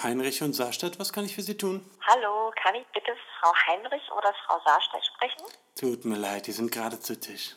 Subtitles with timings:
[0.00, 1.84] Heinrich und Saarstadt, was kann ich für Sie tun?
[2.06, 3.10] Hallo, kann ich bitte
[3.40, 5.42] Frau Heinrich oder Frau Saarstedt sprechen?
[5.74, 7.56] Tut mir leid, die sind gerade zu Tisch.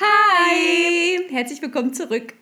[0.00, 1.28] Hi!
[1.30, 2.34] Herzlich willkommen zurück.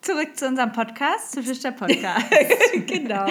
[0.00, 2.30] Zurück zu unserem Podcast, zu Fisch der Podcast.
[2.86, 3.26] genau.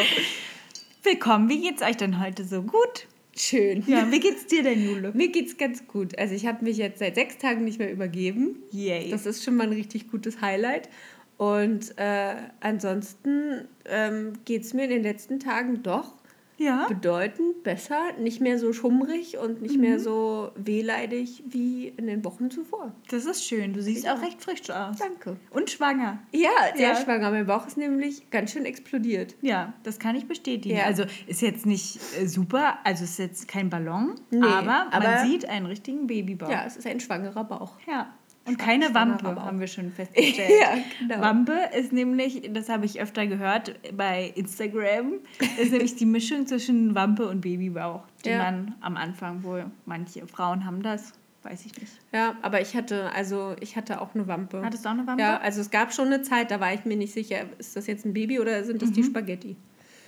[1.03, 3.07] Willkommen, wie geht's euch denn heute so gut?
[3.37, 3.83] Schön.
[3.87, 5.11] Ja, wie geht's dir denn, Jule?
[5.15, 6.17] Mir geht's ganz gut.
[6.17, 8.63] Also ich habe mich jetzt seit sechs Tagen nicht mehr übergeben.
[8.71, 9.11] Yay.
[9.11, 10.89] Das ist schon mal ein richtig gutes Highlight.
[11.37, 16.13] Und äh, ansonsten ähm, geht es mir in den letzten Tagen doch
[16.57, 16.85] Ja?
[16.87, 22.49] bedeutend besser, nicht mehr so schummrig und nicht mehr so wehleidig wie in den Wochen
[22.49, 22.91] zuvor.
[23.09, 23.73] Das ist schön.
[23.73, 24.15] Du siehst Ja.
[24.15, 24.97] auch recht frisch aus.
[24.97, 25.37] Danke.
[25.51, 26.19] Und schwanger.
[26.31, 26.95] Ja, sehr Ja.
[26.95, 27.31] schwanger.
[27.31, 29.35] Mein Bauch ist nämlich ganz schön explodiert.
[29.41, 30.77] Ja, das kann ich bestätigen.
[30.77, 30.85] Ja.
[30.85, 35.27] Also ist jetzt nicht äh, super, also ist jetzt kein Ballon, Nee, aber, aber- man
[35.27, 36.49] sieht einen richtigen Babybauch.
[36.49, 37.73] Ja, es ist ein schwangerer Bauch.
[37.87, 38.13] Ja.
[38.47, 40.49] Und keine Wampe, haben wir schon festgestellt.
[40.61, 41.21] Ja, genau.
[41.21, 45.13] Wampe ist nämlich, das habe ich öfter gehört bei Instagram,
[45.61, 48.37] ist nämlich die Mischung zwischen Wampe und Babybauch, die Ja.
[48.37, 51.11] man am Anfang wohl, manche Frauen haben das,
[51.43, 51.91] weiß ich nicht.
[52.13, 54.61] Ja, aber ich hatte, also ich hatte auch eine Wampe.
[54.63, 55.21] Hattest du auch eine Wampe?
[55.21, 57.87] Ja, also es gab schon eine Zeit, da war ich mir nicht sicher, ist das
[57.87, 59.55] jetzt ein Baby oder sind das die Spaghetti?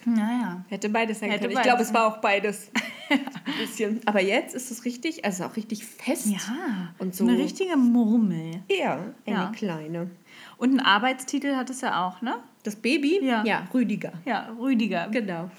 [0.05, 0.63] Naja.
[0.69, 1.51] Hätte beides sein Hätte können.
[1.51, 2.71] Ich beides glaube, es war auch beides.
[3.09, 3.19] ein
[3.59, 4.01] bisschen.
[4.05, 6.27] Aber jetzt ist es richtig, also auch richtig fest.
[6.27, 7.25] Ja, Und so.
[7.27, 8.61] eine richtige Murmel.
[8.69, 9.51] Ja, eine Ja.
[9.55, 10.09] kleine.
[10.57, 12.35] Und einen Arbeitstitel hat es ja auch, ne?
[12.63, 13.19] Das Baby?
[13.23, 13.43] Ja.
[13.45, 14.13] Ja, Rüdiger.
[14.25, 15.07] Ja, Rüdiger.
[15.09, 15.49] Genau.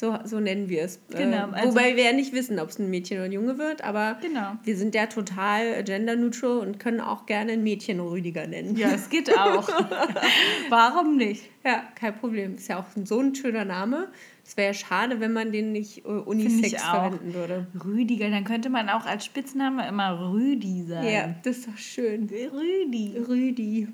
[0.00, 1.00] So, so nennen wir es.
[1.10, 3.58] Genau, Äh, also- wobei wir ja nicht wissen, ob es ein Mädchen oder ein Junge
[3.58, 4.52] wird, aber Genau.
[4.62, 8.76] wir sind ja total gender-neutral und können auch gerne ein Mädchen Rüdiger nennen.
[8.76, 9.68] Ja, es geht auch.
[10.68, 11.42] Warum nicht?
[11.64, 12.54] Ja, kein Problem.
[12.54, 14.06] Ist ja auch so ein schöner Name.
[14.46, 17.66] Es wäre ja schade, wenn man den nicht äh, unisex verwenden würde.
[17.84, 21.06] Rüdiger, dann könnte man auch als Spitzname immer Rüdi sagen.
[21.08, 22.30] Ja, das ist doch schön.
[22.30, 23.18] Rüdi.
[23.28, 23.88] Rüdi.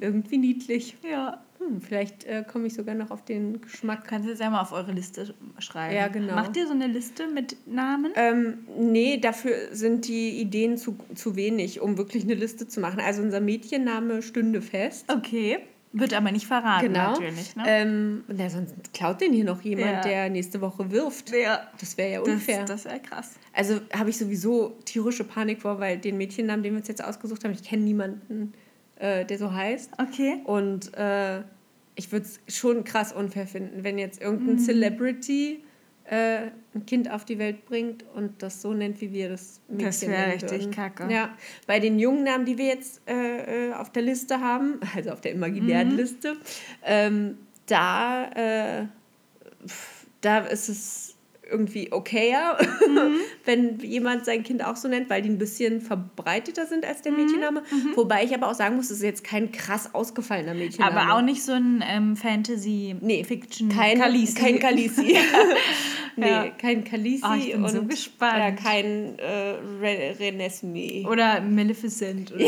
[0.00, 0.96] Irgendwie niedlich.
[1.08, 1.40] Ja.
[1.68, 4.04] Hm, vielleicht äh, komme ich sogar noch auf den Geschmack.
[4.06, 5.94] Kannst du jetzt einmal auf eure Liste schreiben.
[5.94, 6.34] Ja, genau.
[6.34, 8.12] Macht ihr so eine Liste mit Namen?
[8.16, 13.00] Ähm, nee, dafür sind die Ideen zu, zu wenig, um wirklich eine Liste zu machen.
[13.00, 15.06] Also unser Mädchenname stünde fest.
[15.12, 15.58] Okay.
[15.96, 17.12] Wird aber nicht verraten, Genau.
[17.12, 17.54] natürlich.
[17.54, 17.62] Ne?
[17.66, 20.00] Ähm, na, sonst klaut den hier noch jemand, Ja.
[20.00, 21.30] der nächste Woche wirft.
[21.32, 21.60] ja.
[21.78, 22.64] Das wäre ja Das, unfair.
[22.64, 23.34] das wäre krass.
[23.52, 27.44] Also habe ich sowieso tierische Panik vor, weil den Mädchennamen, den wir uns jetzt ausgesucht
[27.44, 28.54] haben, ich kenne niemanden,
[28.96, 29.92] äh, der so heißt.
[30.00, 30.38] Okay.
[30.44, 31.42] Und äh,
[31.96, 34.58] ich würde es schon krass unfair finden, wenn jetzt irgendein Mhm.
[34.58, 35.62] Celebrity
[36.06, 39.86] äh, ein Kind auf die Welt bringt und das so nennt, wie wir das Mädchen
[39.86, 40.70] Das wär nennen richtig würden.
[40.72, 41.10] kacke.
[41.10, 41.34] Ja,
[41.66, 45.20] bei den jungen Namen, die wir jetzt äh, äh, auf der Liste haben, also auf
[45.22, 45.96] der imaginären Mhm.
[45.96, 46.36] Liste,
[46.84, 48.26] ähm, da,
[48.82, 48.86] äh,
[50.20, 51.13] da ist es
[51.50, 52.56] irgendwie okayer,
[52.88, 53.16] Mhm.
[53.44, 57.12] wenn jemand sein Kind auch so nennt, weil die ein bisschen verbreiteter sind als der
[57.12, 57.18] Mhm.
[57.18, 57.62] Mädchenname.
[57.94, 61.00] Wobei ich aber auch sagen muss, es ist jetzt kein krass ausgefallener Mädchenname.
[61.00, 64.34] Aber auch nicht so ein ähm, Fantasy, Nee, Fiction, kein Khaleesi.
[64.34, 65.16] Kein Khaleesi.
[66.16, 66.48] nee, Ja.
[66.50, 67.22] kein Khaleesi.
[67.28, 68.38] Oh, ich bin und so gespannt.
[68.38, 71.06] Ja, kein äh, Re Renesmee.
[71.08, 72.32] Oder Maleficent.
[72.32, 72.44] Oder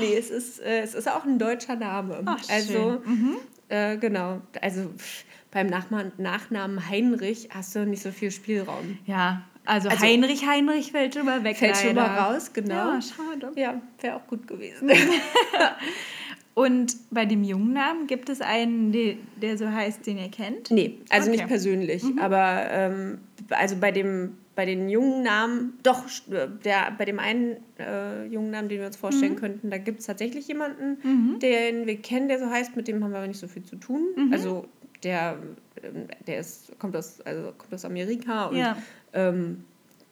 [0.00, 2.22] Nee, es ist, äh, es ist auch ein deutscher Name.
[2.26, 3.00] Ach, also.
[3.04, 3.36] Mhm.
[3.68, 4.40] äh, genau.
[4.60, 5.24] Also pff,
[5.56, 8.98] beim Nachnamen, Nachnamen Heinrich hast du nicht so viel Spielraum.
[9.06, 11.56] Ja, also, Also- Heinrich, Heinrich fällt schon mal weg.
[11.56, 12.20] Fällt schon mal leider.
[12.34, 12.74] raus, genau.
[12.74, 13.52] Ja, schade.
[13.58, 14.90] Ja, wäre auch gut gewesen.
[16.54, 20.70] Und bei dem jungen Namen gibt es einen, der, der so heißt, den ihr kennt?
[20.70, 21.38] Nee, also Okay.
[21.38, 23.18] nicht persönlich, aber ähm,
[23.50, 28.50] also bei dem bei den jungen Namen, doch, äh, der, bei dem einen äh, jungen
[28.50, 32.38] Namen, den wir uns vorstellen könnten, da gibt es tatsächlich jemanden, den wir kennen, der
[32.38, 34.02] so heißt, mit dem haben wir aber nicht so viel zu tun.
[34.32, 34.64] Also
[35.06, 35.38] der,
[35.82, 38.76] ähm, der ist, kommt, aus, also kommt aus Amerika und Ja.
[39.12, 39.64] ähm,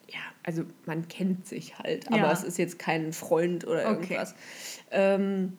[0.07, 2.31] ja, also man kennt sich halt, aber Ja.
[2.31, 3.93] es ist jetzt kein Freund oder Okay.
[3.93, 4.35] irgendwas.
[4.91, 5.57] Ähm,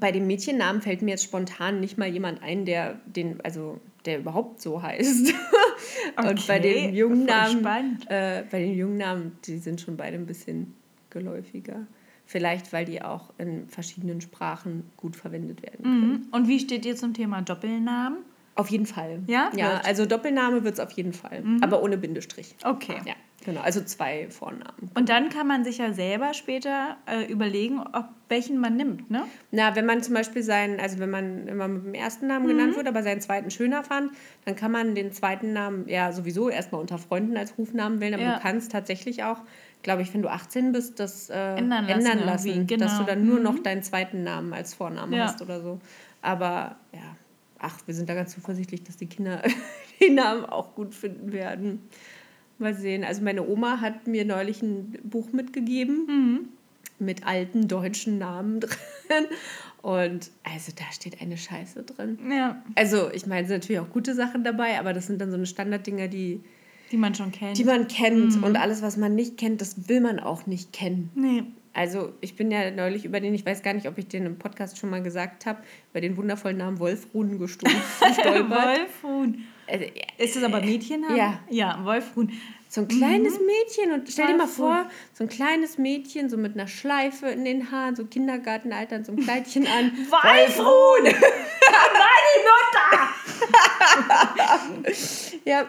[0.00, 4.18] bei dem Mädchennamen fällt mir jetzt spontan nicht mal jemand ein, der den, also der
[4.18, 5.32] überhaupt so heißt.
[6.16, 7.64] Und bei Okay, den jungen Namen,
[8.08, 10.74] äh, bei den jungen Namen, die sind schon beide ein bisschen
[11.10, 11.86] geläufiger.
[12.26, 16.10] Vielleicht, weil die auch in verschiedenen Sprachen gut verwendet werden können.
[16.12, 16.28] Mhm.
[16.32, 18.18] Und wie steht ihr zum Thema Doppelnamen?
[18.56, 19.22] Auf jeden Fall.
[19.26, 19.50] Ja?
[19.56, 19.84] Ja, Wird.
[19.86, 22.54] also Doppelname wird es auf jeden Fall, aber ohne Bindestrich.
[22.64, 22.96] Okay.
[23.04, 23.60] Ja, genau.
[23.62, 24.90] Also zwei Vornamen.
[24.94, 29.24] Und dann kann man sich ja selber später äh, überlegen, ob welchen man nimmt, ne?
[29.50, 32.50] Na, wenn man zum Beispiel seinen, also wenn man immer mit dem ersten Namen Mhm.
[32.50, 34.12] genannt wird, aber seinen zweiten schöner fand,
[34.44, 38.22] dann kann man den zweiten Namen ja sowieso erstmal unter Freunden als Rufnamen wählen, aber
[38.22, 38.34] Ja.
[38.36, 39.38] du kannst tatsächlich auch,
[39.84, 43.04] glaube ich, wenn du 18 bist, das äh, Ändern lassen ändern lassen, irgendwie, dass du
[43.04, 43.08] genau.
[43.10, 45.26] dann nur noch deinen zweiten Namen als Vornamen Ja.
[45.26, 45.78] hast oder so.
[46.22, 47.16] Aber ja,
[47.60, 49.40] ach, wir sind da ganz zuversichtlich, dass die Kinder
[50.00, 51.80] den Namen auch gut finden werden.
[52.58, 53.04] Mal sehen.
[53.04, 56.48] Also meine Oma hat mir neulich ein Buch mitgegeben.
[56.98, 59.26] mit alten deutschen Namen drin.
[59.82, 62.18] Und also da steht eine Scheiße drin.
[62.30, 65.30] Ja, Also ich meine, es sind natürlich auch gute Sachen dabei, aber das sind dann
[65.30, 66.40] so eine Standarddinger, die,
[66.94, 67.58] die man schon kennt.
[67.58, 68.40] die man kennt.
[68.40, 71.10] Und alles, was man nicht kennt, das will man auch nicht kennen.
[71.16, 71.42] nee.
[71.76, 74.38] Also ich bin ja neulich über den, ich weiß gar nicht, ob ich den im
[74.38, 75.58] Podcast schon mal gesagt habe,
[75.90, 78.78] über den wundervollen Namen Wolfruhn gestoßen, gestolpert.
[79.02, 79.44] Wolfhuhn.
[79.66, 79.84] Also,
[80.18, 81.16] Ist das aber Mädchennamen?
[81.16, 81.40] Ja.
[81.50, 82.30] Ja, Wolfhuhn.
[82.68, 86.54] so ein kleines Mädchen und stell dir mal vor, so ein kleines Mädchen, so mit
[86.54, 89.90] einer Schleife in den Haaren, so Kindergartenalter so ein Kleidchen an.
[90.10, 91.12] Wolfhuhn!
[95.44, 95.66] Ja,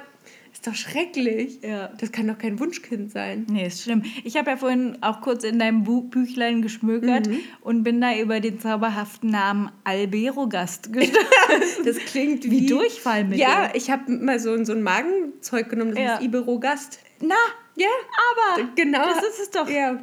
[0.65, 1.59] ist doch schrecklich.
[1.62, 1.89] Ja.
[2.00, 3.45] Das kann doch kein Wunschkind sein.
[3.50, 4.03] Nee, ist schlimm.
[4.23, 7.29] Ich habe ja vorhin auch kurz in deinem Bu Büchlein geschmökert
[7.62, 11.85] und bin da über den zauberhaften Namen Alberogast gestolpert.
[11.85, 13.41] Das klingt Wie wie, Durchfallmittel.
[13.41, 16.15] Ja, ich habe mal so, so ein Magenzeug genommen, das Ja.
[16.17, 17.00] ist Iberogast.
[17.21, 17.35] Na,
[17.75, 17.88] Ja,
[18.56, 19.03] aber genau.
[19.06, 19.69] das ist es doch.
[19.69, 20.00] Ja.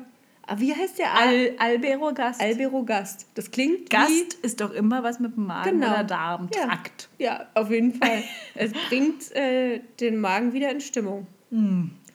[0.52, 1.14] Aber wie heißt der?
[1.14, 2.40] Al Al Alberogast.
[2.42, 3.26] Alberogast.
[3.34, 5.94] Das klingt Gast ist doch immer was mit dem Magen Genau.
[5.94, 7.08] oder Darmtrakt.
[7.16, 7.24] wie...
[7.24, 8.22] Ja, auf jeden Fall.
[8.54, 11.26] es bringt äh, den Magen wieder in Stimmung.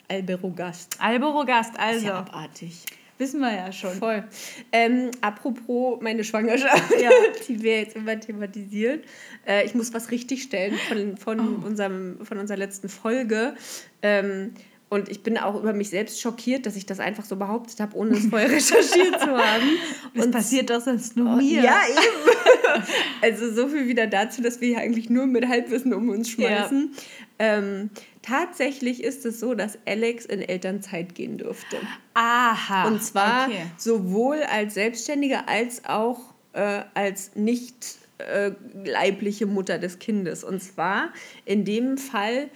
[0.07, 0.97] Alberogast.
[1.01, 1.99] Alberogast, also.
[2.01, 2.83] Sehr abartig.
[3.17, 3.93] Wissen wir ja schon.
[3.95, 4.23] Voll.
[4.71, 7.09] Ähm, apropos meine Schwangerschaft, Ja.
[7.47, 8.99] die wir jetzt immer thematisieren.
[9.47, 11.65] Äh, ich muss was richtigstellen von, von, Oh.
[11.65, 13.55] unserem, von unserer letzten Folge.
[14.03, 14.53] Ähm,
[14.89, 17.95] und ich bin auch über mich selbst schockiert, dass ich das einfach so behauptet habe,
[17.97, 19.69] ohne es vorher recherchiert zu haben.
[20.13, 21.61] Das Und passiert doch sonst nur Oh, mir.
[21.61, 22.83] Ja, eben.
[23.21, 26.93] also so viel wieder dazu, dass wir hier eigentlich nur mit Halbwissen um uns schmeißen.
[27.39, 27.89] Ähm,
[28.21, 31.77] tatsächlich ist es so, dass Alex in Elternzeit gehen dürfte.
[32.13, 32.87] Aha.
[32.87, 33.63] Und zwar Okay.
[33.77, 38.51] sowohl als Selbstständige als auch äh, als nicht äh,
[38.85, 40.43] leibliche Mutter des Kindes.
[40.43, 41.09] Und zwar
[41.45, 42.49] in dem Fall,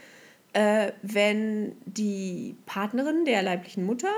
[0.53, 4.12] äh, wenn die Partnerin der leiblichen Mutter,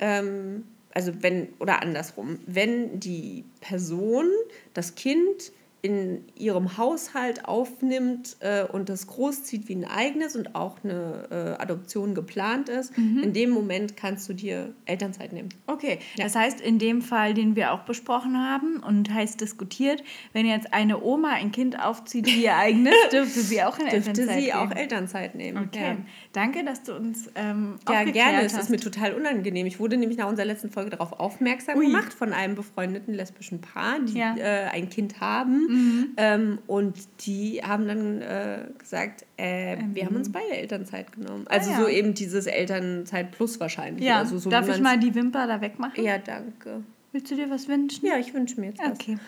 [0.00, 4.26] ähm, also wenn, oder andersrum, wenn die Person
[4.74, 10.76] das Kind in ihrem Haushalt aufnimmt äh, und das großzieht wie ein eigenes und auch
[10.84, 11.28] eine
[11.58, 15.48] äh, Adoption geplant ist, in dem Moment kannst du dir Elternzeit nehmen.
[15.66, 20.04] Okay, das heißt, in dem Fall, den wir auch besprochen haben und heiß diskutiert,
[20.34, 24.10] wenn jetzt eine Oma ein Kind aufzieht wie ihr eigenes, dürfte sie auch in Dürfte
[24.10, 24.76] Elternzeit sie auch gehen.
[24.76, 25.64] Elternzeit nehmen.
[25.66, 25.96] Okay,
[26.32, 28.42] danke, dass du uns ähm, Ja, gerne.
[28.42, 28.64] Es hast.
[28.64, 29.66] ist mir total unangenehm.
[29.66, 31.86] Ich wurde nämlich nach unserer letzten Folge darauf aufmerksam Ui.
[31.86, 34.36] gemacht von einem befreundeten lesbischen Paar, die Ja.
[34.36, 35.68] äh, ein Kind haben.
[36.16, 36.96] Ähm, und
[37.26, 41.46] die haben dann äh, gesagt, äh, wir haben uns beide Elternzeit genommen.
[41.48, 41.76] Also Ähm.
[41.76, 41.84] Ah, ja.
[41.86, 44.04] so eben dieses Elternzeit plus wahrscheinlich.
[44.04, 46.02] ja, also so darf ich mal die Wimper da wegmachen?
[46.02, 46.82] Ja, danke.
[47.12, 48.06] Willst du dir was wünschen?
[48.06, 48.92] Ja, ich wünsche mir jetzt was.
[48.92, 49.18] Okay,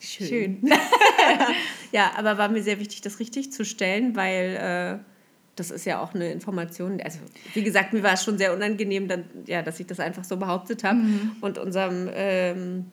[0.00, 0.26] Schön.
[0.28, 0.60] schön.
[1.92, 5.04] Ja, aber war mir sehr wichtig, das richtig zu stellen, weil äh,
[5.56, 7.00] das ist ja auch eine Information.
[7.04, 7.18] Also,
[7.52, 10.38] wie gesagt, mir war es schon sehr unangenehm, dann, ja, dass ich das einfach so
[10.38, 11.32] behauptet habe Mhm.
[11.42, 12.86] und unserem ähm,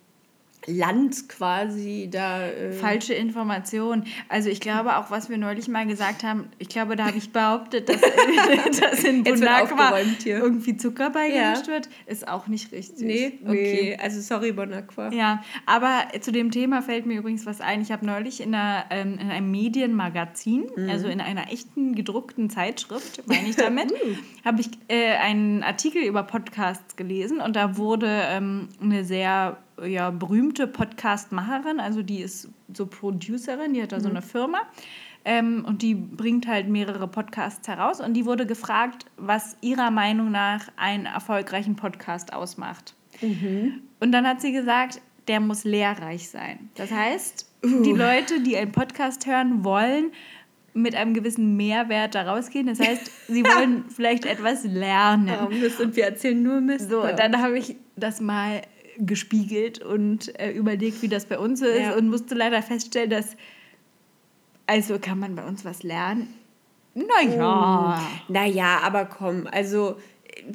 [0.67, 2.45] Land quasi da.
[2.47, 4.03] Äh, Falsche Information.
[4.27, 7.31] Also ich glaube auch, was wir neulich mal gesagt haben, ich glaube, da habe ich
[7.31, 8.01] behauptet, dass,
[8.81, 9.93] dass in Bonacqua
[10.25, 11.73] irgendwie Zucker beigemischt Ja.
[11.73, 11.89] wird.
[12.05, 13.05] Ist auch nicht richtig.
[13.05, 13.97] Nee, okay.
[14.01, 15.11] Also, sorry, Bonacqua.
[15.11, 17.81] Ja, aber zu dem Thema fällt mir übrigens was ein.
[17.81, 20.89] Ich habe neulich in, einer, ähm, in einem Medienmagazin, Mhm.
[20.89, 24.15] also in einer echten gedruckten Zeitschrift, meine ich damit, Uh.
[24.45, 30.09] habe ich äh, einen Artikel über Podcasts gelesen und da wurde ähm, eine sehr ja,
[30.09, 34.59] berühmte Podcast-Macherin, also die ist so Producerin, die hat da so eine Firma.
[35.25, 37.99] Ähm, und die bringt halt mehrere Podcasts heraus.
[37.99, 42.95] Und die wurde gefragt, was ihrer Meinung nach einen erfolgreichen Podcast ausmacht.
[43.99, 46.69] Und dann hat sie gesagt, der muss lehrreich sein.
[46.75, 50.11] Das heißt, die Leute, die einen Podcast hören wollen,
[50.73, 52.67] mit einem gewissen Mehrwert da rausgehen.
[52.67, 55.29] Das heißt, sie wollen vielleicht etwas lernen.
[55.45, 56.89] Oh, Mist, und wir erzählen nur Mist.
[56.89, 58.61] So, dann habe ich das mal
[58.99, 61.95] gespiegelt und äh, überlegt, wie das bei uns ist Ja.
[61.95, 63.35] und musste leider feststellen, dass
[64.67, 66.27] also kann man bei uns was lernen.
[66.93, 67.99] Naja.
[68.27, 69.97] Naja, aber komm, also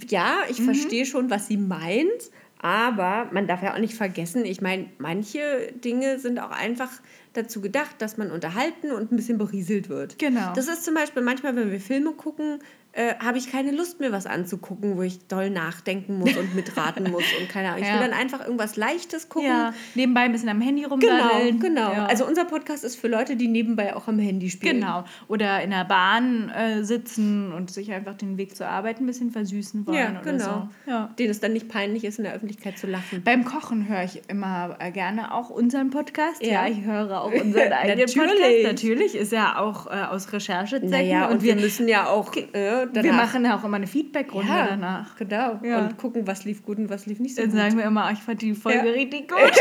[0.08, 0.64] ja, ich Mhm.
[0.66, 5.72] verstehe schon, was sie meint, aber man darf ja auch nicht vergessen, ich meine, manche
[5.84, 6.90] Dinge sind auch einfach
[7.32, 10.18] dazu gedacht, dass man unterhalten und ein bisschen berieselt wird.
[10.18, 10.52] Genau.
[10.54, 12.60] Das ist zum Beispiel manchmal, wenn wir Filme gucken,
[12.94, 17.10] äh, habe ich keine Lust, mir was anzugucken, wo ich doll nachdenken muss und mitraten
[17.10, 17.82] muss und keine Ahnung.
[17.82, 17.94] Ich Ja.
[18.00, 19.48] will dann einfach irgendwas Leichtes gucken.
[19.48, 21.60] Ja, nebenbei ein bisschen am Handy Genau, rumdaddeln.
[21.60, 21.92] genau.
[21.92, 22.06] Ja.
[22.06, 24.76] Also unser Podcast ist für Leute, die nebenbei auch am Handy spielen.
[24.80, 25.04] Genau.
[25.28, 29.30] Oder in der Bahn äh, sitzen und sich einfach den Weg zur Arbeit ein bisschen
[29.32, 29.96] versüßen wollen.
[29.98, 30.68] Ja, oder genau.
[30.86, 30.90] So.
[30.90, 31.10] Ja.
[31.18, 33.22] Denen es dann nicht peinlich ist, in der Öffentlichkeit zu lachen.
[33.24, 36.42] Beim Kochen höre ich immer äh, gerne auch unseren Podcast.
[36.44, 36.68] Ja, Ja.
[36.68, 38.14] ich höre auch unseren eigenen Natürlich.
[38.16, 38.62] Podcast.
[38.64, 40.90] Natürlich ist ja auch äh, aus Recherchezwecken.
[40.90, 44.52] Naja, und, wir, müssen ja auch äh, danach, wir machen ja auch immer eine Feedbackrunde
[44.52, 45.16] ja, danach.
[45.16, 45.60] Genau.
[45.62, 45.78] Ja.
[45.78, 47.58] Und gucken, was lief gut und was lief nicht so Dann gut.
[47.58, 48.92] sagen wir immer, ich fand die Folge Ja.
[48.92, 49.52] richtig gut.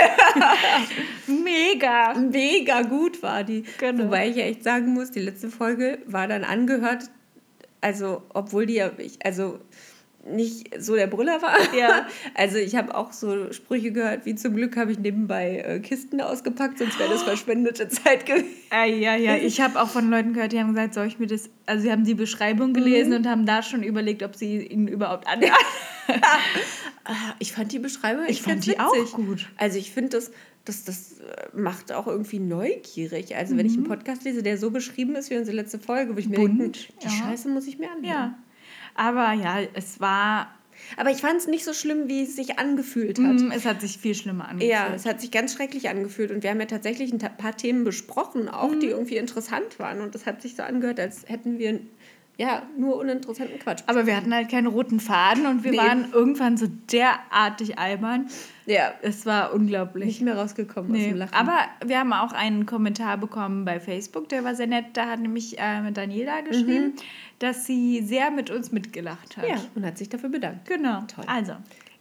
[1.27, 2.13] Mega.
[2.15, 3.63] Mega gut war die.
[3.79, 4.05] Genau.
[4.05, 7.09] Wobei ich ja echt sagen muss, die letzte Folge war dann angehört,
[7.81, 9.59] also obwohl die ja, ich, also
[10.25, 11.57] nicht so der Brüller war.
[11.77, 12.07] Ja.
[12.35, 16.21] Also ich habe auch so Sprüche gehört, wie zum Glück habe ich nebenbei äh, Kisten
[16.21, 18.45] ausgepackt, sonst wäre das verschwendete Zeit gewesen.
[18.69, 19.35] Ah, ja, ja.
[19.35, 21.49] Ich habe auch von Leuten gehört, die haben gesagt, soll ich mir das.
[21.65, 23.15] Also, sie haben die Beschreibung gelesen Mhm.
[23.17, 25.53] und haben da schon überlegt, ob sie ihn überhaupt anhören.
[27.05, 29.13] Ah, Ich fand die Beschreibung Ich echt fand die auch witzig.
[29.13, 29.49] gut.
[29.57, 30.31] Also ich finde, das,
[30.63, 33.35] das, das äh, macht auch irgendwie neugierig.
[33.35, 36.19] Also wenn ich einen Podcast lese, der so beschrieben ist wie unsere letzte Folge, wo
[36.19, 36.57] ich mir Mhm.
[36.57, 37.11] Bunt, denke, die ja.
[37.11, 38.05] Scheiße muss ich mir anhören.
[38.05, 38.37] Ja.
[38.95, 40.53] Aber ja, es war.
[40.97, 43.39] Aber ich fand es nicht so schlimm, wie es sich angefühlt hat.
[43.39, 44.71] mm, Es hat sich viel schlimmer angefühlt.
[44.71, 47.83] Ja, es hat sich ganz schrecklich angefühlt und wir haben ja tatsächlich ein paar Themen
[47.83, 51.79] besprochen, auch die irgendwie interessant waren und es hat sich so angehört, als hätten wir
[52.37, 53.83] ja nur uninteressanten Quatsch.
[53.87, 55.77] Aber wir hatten halt keinen roten Faden und wir Nee.
[55.77, 58.27] waren irgendwann so derartig albern.
[58.65, 60.05] ja, Es war unglaublich.
[60.05, 61.09] nicht mehr rausgekommen aus Nee.
[61.09, 61.33] dem Lachen.
[61.33, 64.85] Aber wir haben auch einen Kommentar bekommen bei Facebook, der war sehr nett.
[64.93, 66.93] Da hat nämlich äh, Daniela geschrieben,
[67.39, 69.47] dass sie sehr mit uns mitgelacht hat.
[69.47, 70.67] ja, und hat sich dafür bedankt.
[70.67, 71.01] Genau.
[71.13, 71.25] Toll.
[71.27, 71.53] Also,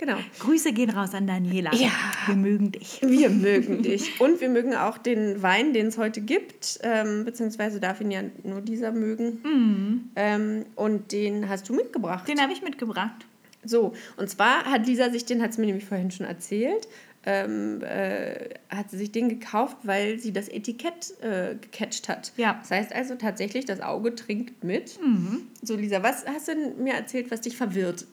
[0.03, 0.19] Genau.
[0.41, 1.73] Grüße gehen raus an Daniela.
[1.75, 1.93] Ja.
[2.27, 3.01] Wir mögen dich.
[3.03, 4.21] Wir mögen dich.
[4.21, 6.81] Und wir mögen auch den Wein, den es heute gibt.
[6.83, 10.11] Ähm, beziehungsweise darf ihn ja nur dieser mögen.
[10.17, 12.27] Ähm, und den hast du mitgebracht.
[12.27, 13.27] Den habe ich mitgebracht.
[13.65, 16.89] So, und zwar hat Lisa sich den, hat sie mir nämlich vorhin schon erzählt,
[17.25, 22.33] ähm, äh, hat sie sich den gekauft, weil sie das Etikett äh, gecatcht hat.
[22.37, 22.55] Ja.
[22.55, 24.99] Das heißt also tatsächlich, das Auge trinkt mit.
[25.63, 28.05] So, Lisa, was hast du denn mir erzählt, was dich verwirrt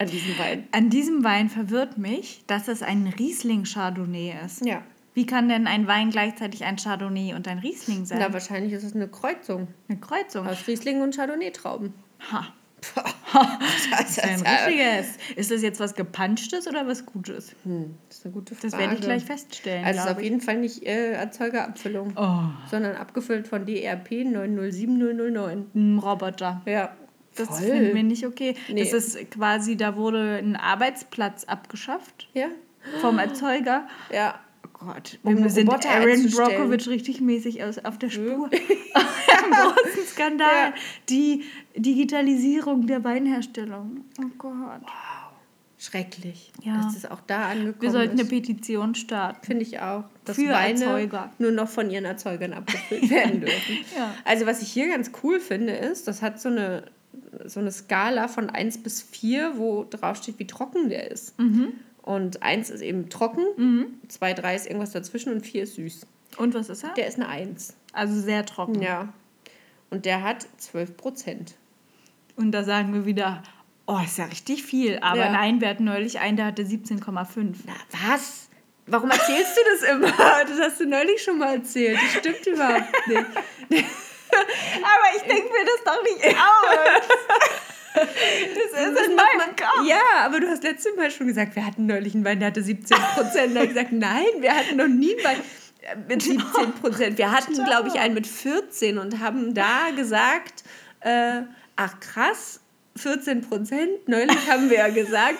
[0.00, 0.68] an diesem Wein?
[0.72, 4.64] An diesem Wein verwirrt mich, dass es ein Riesling-Chardonnay ist.
[4.66, 4.82] Ja.
[5.14, 8.18] Wie kann denn ein Wein gleichzeitig ein Chardonnay und ein Riesling sein?
[8.20, 10.46] Na, wahrscheinlich ist es eine Kreuzung Eine Kreuzung.
[10.46, 11.92] aus Riesling und Chardonnay-Trauben.
[12.32, 12.46] Ha.
[13.32, 15.16] Das Ein richtiges.
[15.36, 17.54] Ist das jetzt was Gepanschtes oder was Gutes?
[17.64, 18.70] Hm, das ist eine gute Frage.
[18.70, 19.84] Das werde ich gleich feststellen.
[19.84, 22.40] Also es ist auf jeden Fall nicht äh, Erzeugerabfüllung, Oh,
[22.70, 25.66] sondern abgefüllt von DRP 907009.
[25.74, 26.62] ein Roboter.
[26.66, 26.96] Ja.
[27.48, 28.54] Das finden wir nicht okay.
[28.68, 28.84] Nee.
[28.84, 32.46] Das ist quasi, da wurde ein Arbeitsplatz abgeschafft Ja.
[33.00, 33.86] vom Erzeuger.
[34.12, 34.38] Ja.
[34.66, 36.30] Oh Gott, Um wir sind Roboter Aaron.
[36.30, 38.48] Brockovich richtig mäßig aus, auf der Spur.
[38.94, 40.48] Ein großen Skandal.
[40.48, 40.74] Ja.
[41.08, 41.44] Die
[41.76, 44.04] Digitalisierung der Weinherstellung.
[44.18, 44.80] Oh Gott.
[45.78, 46.82] Schrecklich, Ja.
[46.82, 48.28] dass es auch da angekommen Wir sollten eine.
[48.28, 49.46] Petition starten.
[49.46, 51.32] Finde ich auch, dass Für Weine Erzeuger.
[51.38, 53.78] nur noch von ihren Erzeugern abgefüllt werden dürfen.
[53.96, 54.14] Ja.
[54.26, 56.84] Also was ich hier ganz cool finde, ist, das hat so eine,
[57.44, 61.38] so eine Skala von 1 bis 4, wo drauf steht, wie trocken der ist.
[61.38, 61.72] Mhm.
[62.02, 66.06] Und 1 ist eben trocken, 2, 3 ist irgendwas dazwischen und 4 ist süß.
[66.38, 66.94] Und was ist er?
[66.94, 67.74] Der ist eine 1.
[67.92, 68.80] Also sehr trocken.
[68.82, 69.12] Ja.
[69.90, 71.54] Und der hat 12 Prozent.
[72.36, 73.42] Und da sagen wir wieder,
[73.86, 74.98] oh, ist ja richtig viel.
[75.00, 75.32] Aber Ja.
[75.32, 77.54] nein, wir hatten neulich einen, der hatte 17,5.
[77.66, 77.72] Na,
[78.08, 78.48] was?
[78.86, 80.06] Warum erzählst du das immer?
[80.48, 81.96] Das hast du neulich schon mal erzählt.
[81.96, 83.24] Das stimmt überhaupt nicht.
[84.32, 87.50] Aber ich denke mir das doch nicht aus.
[87.94, 89.86] das ist in meinem Kopf.
[89.86, 92.62] Ja, aber du hast letztes Mal schon gesagt, wir hatten neulich einen Wein, der hatte
[92.62, 93.54] 17 Prozent.
[93.54, 95.40] Da habe ich gesagt, nein, wir hatten noch nie einen Wein
[95.82, 97.18] äh, mit 17 Prozent.
[97.18, 100.64] Wir hatten, glaube ich, einen mit 14 und haben da gesagt,
[101.00, 101.42] äh,
[101.76, 102.60] ach krass,
[102.96, 104.08] 14 Prozent.
[104.08, 105.38] Neulich haben wir ja gesagt,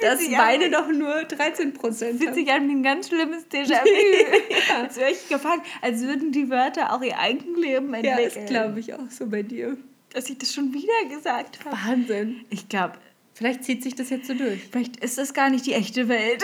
[0.00, 2.34] dass an- doch nur 13 Prozent haben.
[2.34, 3.88] sich an wie ein ganz schlimmes Déjà-vu.
[4.82, 8.32] Als wäre ich gefangen, als würden die Wörter auch ihr Eigenleben Ja, entwickeln.
[8.42, 9.76] das glaube ich auch so bei dir.
[10.12, 11.76] Dass ich das schon wieder gesagt habe.
[11.86, 12.44] Wahnsinn.
[12.50, 12.94] Ich glaube,
[13.34, 14.60] Vielleicht zieht sich das jetzt so durch.
[14.70, 16.42] vielleicht ist das gar nicht die echte Welt.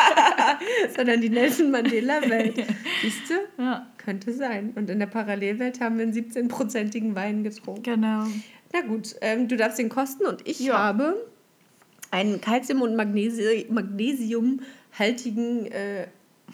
[0.96, 2.56] Sondern die Nelson Mandela-Welt.
[3.02, 3.62] Siehst du?
[3.62, 4.72] ja, Könnte sein.
[4.74, 7.82] Und in der Parallelwelt haben wir einen 17-prozentigen Wein getrunken.
[7.84, 8.24] genau.
[8.72, 10.76] Na gut, ähm, du darfst den kosten und ich Ja.
[10.78, 11.26] habe
[12.10, 16.06] einen Calcium- und Magnesi Magnesiumhaltigen äh,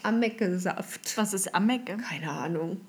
[0.02, 1.16] Amecke-Saft.
[1.16, 1.96] Was ist Amecke?
[1.96, 2.80] Keine Ahnung.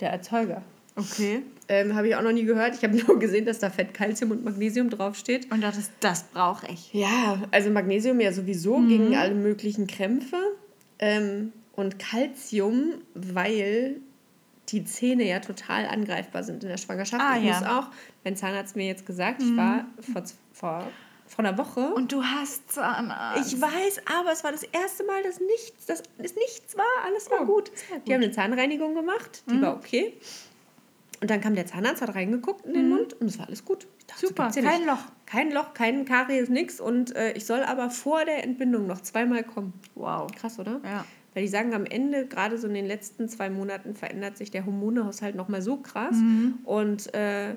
[0.00, 0.62] Der Erzeuger.
[0.96, 1.42] Okay.
[1.66, 2.76] Ähm, habe ich auch noch nie gehört.
[2.76, 5.50] Ich habe nur gesehen, dass da Fett, Calcium und Magnesium draufsteht.
[5.50, 6.92] Und das, das brauche ich.
[6.92, 10.36] Ja, also Magnesium ja sowieso gegen alle möglichen Krämpfe.
[10.98, 13.96] Ähm, und Calcium, weil
[14.68, 17.22] die Zähne ja total angreifbar sind in der Schwangerschaft.
[17.22, 17.58] Ah, ich ja.
[17.58, 17.88] muss auch,
[18.22, 20.86] mein Zahnarzt mir jetzt gesagt, ich war vor, vor,
[21.26, 21.92] vor einer Woche.
[21.94, 23.52] Und du hast Zahnarzt.
[23.54, 27.30] ich weiß, aber es war das erste Mal, dass nichts, dass es nichts war, alles
[27.30, 27.70] war Oh, gut.
[27.70, 28.02] gut.
[28.06, 30.14] Die haben eine Zahnreinigung gemacht, die war okay.
[31.20, 33.86] Und dann kam der Zahnarzt, hat reingeguckt in den Mund und es war alles gut.
[33.98, 34.86] Ich dachte, Super, kein nicht.
[34.86, 34.98] Loch.
[35.24, 36.80] Kein Loch, kein Karies, nix.
[36.80, 39.72] Und äh, ich soll aber vor der Entbindung noch zweimal kommen.
[39.94, 40.30] Wow.
[40.36, 40.80] Krass, oder?
[40.84, 41.04] Ja.
[41.32, 44.66] Weil die sagen, am Ende, gerade so in den letzten zwei Monaten, verändert sich der
[44.66, 46.16] Hormonehaushalt nochmal so krass.
[46.16, 46.58] Mhm.
[46.64, 47.54] Und äh,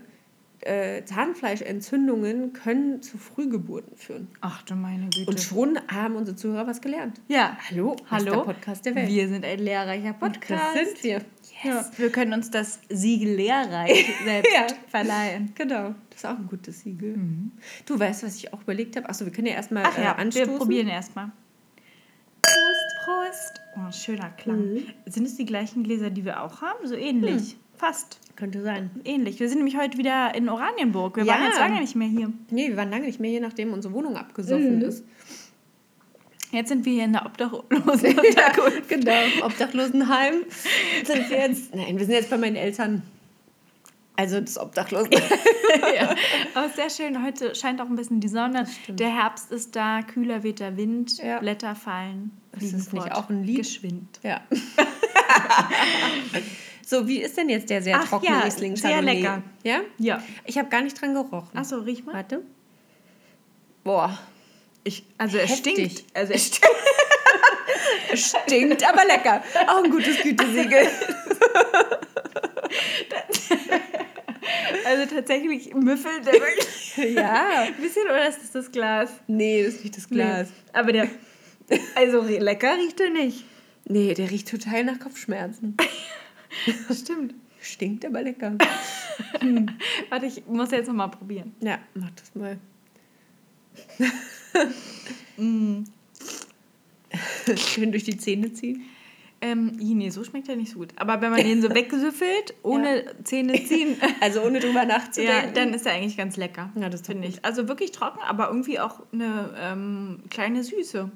[0.62, 4.28] äh, Zahnfleischentzündungen können zu Frühgeburten führen.
[4.42, 5.30] Ach du meine Güte.
[5.30, 7.22] Und schon haben unsere Zuhörer was gelernt.
[7.28, 8.44] ja, Hallo, hallo.
[8.44, 9.08] Podcast der Welt.
[9.10, 10.64] Wir sind ein lehrreicher Podcast.
[10.76, 11.22] Das sind wir.
[11.64, 14.68] Ja, wir können uns das Siegel lehrreich selbst Ja.
[14.88, 15.52] verleihen.
[15.56, 17.16] Genau, das ist auch ein gutes Siegel.
[17.86, 19.08] Du weißt, was ich auch überlegt habe?
[19.10, 20.52] Achso, wir können ja erstmal Ach äh, ja, anstoßen.
[20.52, 21.32] wir probieren erstmal.
[22.42, 23.62] Prost, Prost.
[23.76, 24.74] Oh, schöner Klang.
[24.74, 24.84] Mhm.
[25.06, 26.88] Sind es die gleichen Gläser, die wir auch haben?
[26.88, 27.58] So ähnlich.
[27.78, 28.20] Fast.
[28.36, 28.90] Könnte sein.
[29.04, 29.40] Ähnlich.
[29.40, 31.16] Wir sind nämlich heute wieder in Oranienburg.
[31.18, 31.34] Wir Ja.
[31.34, 32.32] waren jetzt lange nicht mehr hier.
[32.52, 35.04] Nee, wir waren lange nicht mehr hier, nachdem unsere Wohnung abgesoffen ist.
[36.52, 38.16] Jetzt sind wir hier in der Obdachlosen.
[38.36, 38.52] Ja,
[38.88, 39.46] genau.
[39.46, 40.36] Obdachlosenheim
[41.04, 41.74] sind wir jetzt.
[41.76, 43.02] Nein, wir sind jetzt bei meinen Eltern.
[44.16, 45.12] Also das Obdachlosen.
[45.96, 46.16] ja.
[46.56, 47.24] Aber sehr schön.
[47.24, 48.66] Heute scheint auch ein bisschen die Sonne.
[48.88, 51.40] Der Herbst ist da, kühler weht der Wind, Ja.
[51.40, 52.32] Blätter fallen.
[52.54, 53.58] Ist fliegen das nicht auch ein Lied?
[53.58, 54.20] Geschwind.
[54.24, 54.42] ja.
[56.90, 59.16] so, wie ist denn jetzt der sehr Ach trockene ja, Riesling sehr Chardonnay?
[59.16, 59.44] lecker.
[59.64, 59.82] Ja?
[59.98, 60.24] Ja.
[60.46, 61.50] Ich habe gar nicht dran gerochen.
[61.54, 62.14] Achso, riech mal.
[62.14, 62.44] Warte.
[63.84, 64.18] Boah.
[64.86, 66.06] Ich, also er stinkt.
[66.14, 66.70] Also er stinkt.
[68.14, 69.44] Stinkt, aber lecker.
[69.68, 70.88] Auch ein gutes Gütesiegel.
[74.86, 77.64] Also tatsächlich müffelt der wirklich ja.
[77.64, 79.10] ein bisschen oder ist das das Glas?
[79.28, 80.48] Nee, das ist nicht das Glas.
[80.48, 80.80] Nee.
[80.80, 81.10] Aber der,
[81.96, 83.44] also lecker riecht er nicht.
[83.84, 85.76] Nee, der riecht total nach Kopfschmerzen.
[86.94, 87.34] Stimmt.
[87.60, 88.56] Stinkt, aber lecker.
[90.10, 91.56] Warte, ich muss jetzt nochmal probieren.
[91.60, 92.60] Ja, mach das mal.
[97.56, 98.84] Schön durch die Zähne ziehen.
[99.40, 100.90] Ähm, nee, so schmeckt er nicht so gut.
[100.96, 105.54] Aber wenn man den so wegsüffelt, ohne Zähne ziehen, Also ohne drüber ja, nachzudenken.
[105.54, 106.72] dann ist er eigentlich ganz lecker.
[106.76, 107.46] Ja, das finde ich.
[107.46, 111.12] Also wirklich trocken, aber irgendwie auch eine ähm, kleine Süße.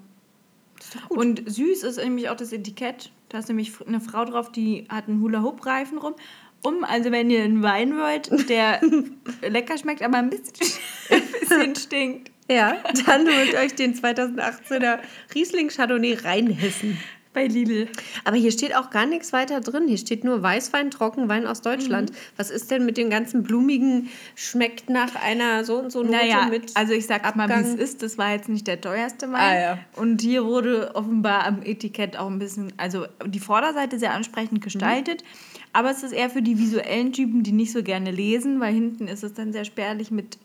[1.09, 3.11] Und süß ist nämlich auch das Etikett.
[3.29, 6.15] Da ist nämlich eine Frau drauf, die hat einen Hula-Hoop-Reifen rum.
[6.63, 8.81] Um, also wenn ihr einen Wein wollt, der
[9.41, 10.53] lecker schmeckt, aber ein bisschen,
[11.09, 12.31] ein bisschen stinkt.
[12.49, 12.75] ja,
[13.07, 14.99] dann holt euch den 2018er
[15.33, 16.99] Riesling Chardonnay Rheinhessen.
[17.33, 17.87] Bei Lidl.
[18.25, 19.87] Aber hier steht auch gar nichts weiter drin.
[19.87, 22.11] Hier steht nur Weißwein, Trockenwein aus Deutschland.
[22.11, 22.15] Mhm.
[22.35, 26.47] Was ist denn mit dem ganzen blumigen, schmeckt nach einer so und so Note Naja,
[26.47, 27.73] mit also ich sag's mal, wie Abgang?
[27.73, 28.03] es ist.
[28.03, 29.35] Das war jetzt nicht der teuerste Wein.
[29.35, 29.79] Ah, ja.
[29.95, 35.23] Und hier wurde offenbar am Etikett auch ein bisschen, also die Vorderseite sehr ansprechend gestaltet.
[35.71, 39.07] Aber es ist eher für die visuellen Typen, die nicht so gerne lesen, weil hinten
[39.07, 40.37] ist es dann sehr spärlich mit,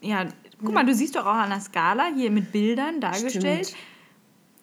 [0.00, 0.26] ja,
[0.60, 3.68] guck mal, du siehst doch auch an der Skala hier mit Bildern dargestellt.
[3.68, 3.78] Stimmt.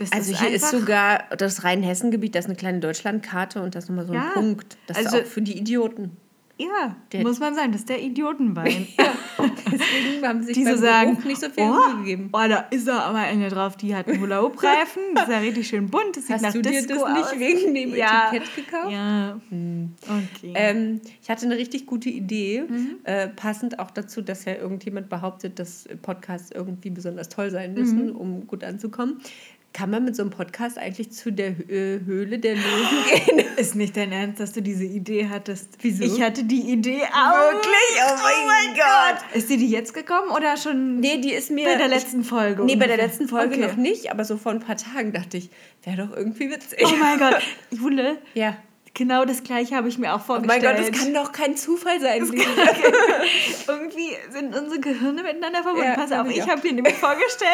[0.02, 3.90] Das Also hier ist sogar das Rheinhessen-Gebiet, das ist eine kleine Deutschlandkarte und das ist
[3.90, 4.78] nochmal so ein Ja, Punkt.
[4.88, 6.18] Das also- ist auch für die Idioten.
[6.58, 8.88] Ja, Der- muss man sagen, das ist der Idiotenwein.
[9.72, 12.30] Deswegen haben sie sich die so sagen, Geruch nicht so viel oh, Mühe gegeben.
[12.34, 15.68] oh, da ist da aber eine drauf, die hat einen Hula-Hoop-Reifen, das ist ja richtig
[15.68, 17.40] schön bunt, das sieht Hast nach du dir das Disco nicht aus.
[17.40, 18.32] wegen dem ja.
[18.32, 18.92] Etikett gekauft?
[18.92, 19.40] Ja,
[20.04, 20.54] okay.
[20.54, 22.98] Ähm, ich hatte eine richtig gute Idee, Mhm.
[23.06, 28.08] äh, passend auch dazu, dass ja irgendjemand behauptet, dass Podcasts irgendwie besonders toll sein müssen,
[28.10, 28.16] Mhm.
[28.16, 29.20] um gut anzukommen.
[29.74, 33.46] Kann man mit so einem Podcast eigentlich zu der äh, Höhle der Löwen gehen?
[33.56, 35.70] ist nicht dein Ernst, dass du diese Idee hattest?
[35.82, 36.04] Wieso?
[36.04, 37.54] Ich hatte die Idee auch.
[37.54, 38.02] Wirklich?
[38.06, 39.24] Oh mein Gott.
[39.36, 41.66] Ist dir die jetzt gekommen oder schon Nee, die ist mir.
[41.66, 42.64] bei der letzten Folge?
[42.66, 43.08] Nee, bei der ungefähr?
[43.08, 43.68] letzten Folge Okay.
[43.68, 45.50] noch nicht, aber so vor ein paar Tagen dachte ich,
[45.84, 46.80] wäre doch irgendwie witzig.
[46.86, 48.58] Oh mein Gott, Jule, Ja.
[48.94, 50.78] Genau das gleiche habe ich mir auch Oh mein vorgestellt.
[50.78, 52.24] Gott, das kann doch kein Zufall sein.
[53.68, 55.88] Irgendwie sind unsere Gehirne miteinander verbunden.
[55.88, 57.52] Ja, Pass auf, ich ich habe mir nämlich vorgestellt,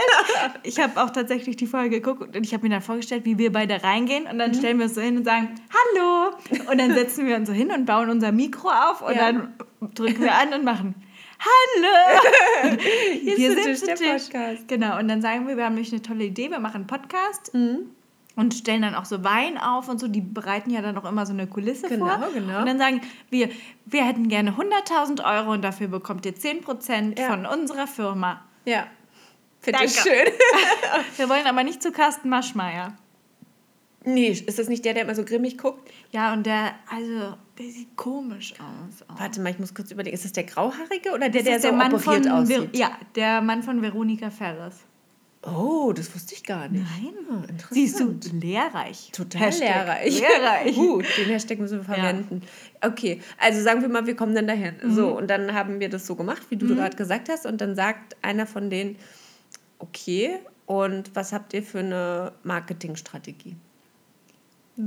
[0.63, 3.51] ich habe auch tatsächlich die Folge geguckt und ich habe mir dann vorgestellt, wie wir
[3.51, 4.39] beide reingehen und Mhm.
[4.39, 5.55] dann stellen wir uns so hin und sagen,
[5.95, 6.35] hallo.
[6.71, 9.31] Und dann setzen wir uns so hin und bauen unser Mikro auf und Ja.
[9.31, 9.53] dann
[9.93, 10.95] drücken wir an und machen,
[11.39, 12.77] hallo.
[13.21, 13.95] Hier wir sind zu der.
[14.13, 14.67] Podcast.
[14.67, 17.53] Genau, und dann sagen wir, wir haben nämlich eine tolle Idee, wir machen einen Podcast.
[17.53, 17.91] Mhm.
[18.37, 20.07] Und stellen dann auch so Wein auf und so.
[20.07, 22.29] Die bereiten ja dann auch immer so eine Kulisse Genau, vor.
[22.33, 22.59] genau.
[22.59, 23.49] Und dann sagen wir,
[23.85, 27.27] wir hätten gerne 100.000 Euro und dafür bekommt ihr 10% Ja.
[27.29, 28.41] von unserer Firma.
[28.63, 28.85] Ja.
[29.59, 30.13] Finde ich schön.
[31.17, 32.95] Wir wollen aber nicht zu Carsten Maschmeyer.
[34.05, 35.91] Nee, ist das nicht der, der immer so grimmig guckt?
[36.11, 39.03] Ja, und der, also, der sieht komisch aus.
[39.09, 39.19] auch.
[39.19, 40.13] Warte mal, ich muss kurz überlegen.
[40.13, 42.69] Ist das der Grauhaarige oder der, Das der ist so operiert Ver aussieht?
[42.77, 44.75] Ja, der Mann von Veronika Ferres.
[45.47, 46.83] Oh, das wusste ich gar nicht.
[46.83, 47.13] Nein.
[47.29, 47.73] Ah, interessant.
[47.73, 49.11] Siehst du, lehrreich.
[49.13, 50.19] Total Hashtag lehrreich.
[50.19, 50.75] Lehrreich.
[50.75, 52.41] Gut, den Hashtag müssen wir verwenden.
[52.81, 54.75] Okay, also sagen wir mal, wir kommen dann dahin.
[54.83, 54.93] Mhm.
[54.93, 57.45] So, und dann haben wir das so gemacht, wie du gerade gesagt hast.
[57.45, 58.97] Und dann sagt einer von denen,
[59.79, 63.55] okay, und was habt ihr für eine Marketingstrategie?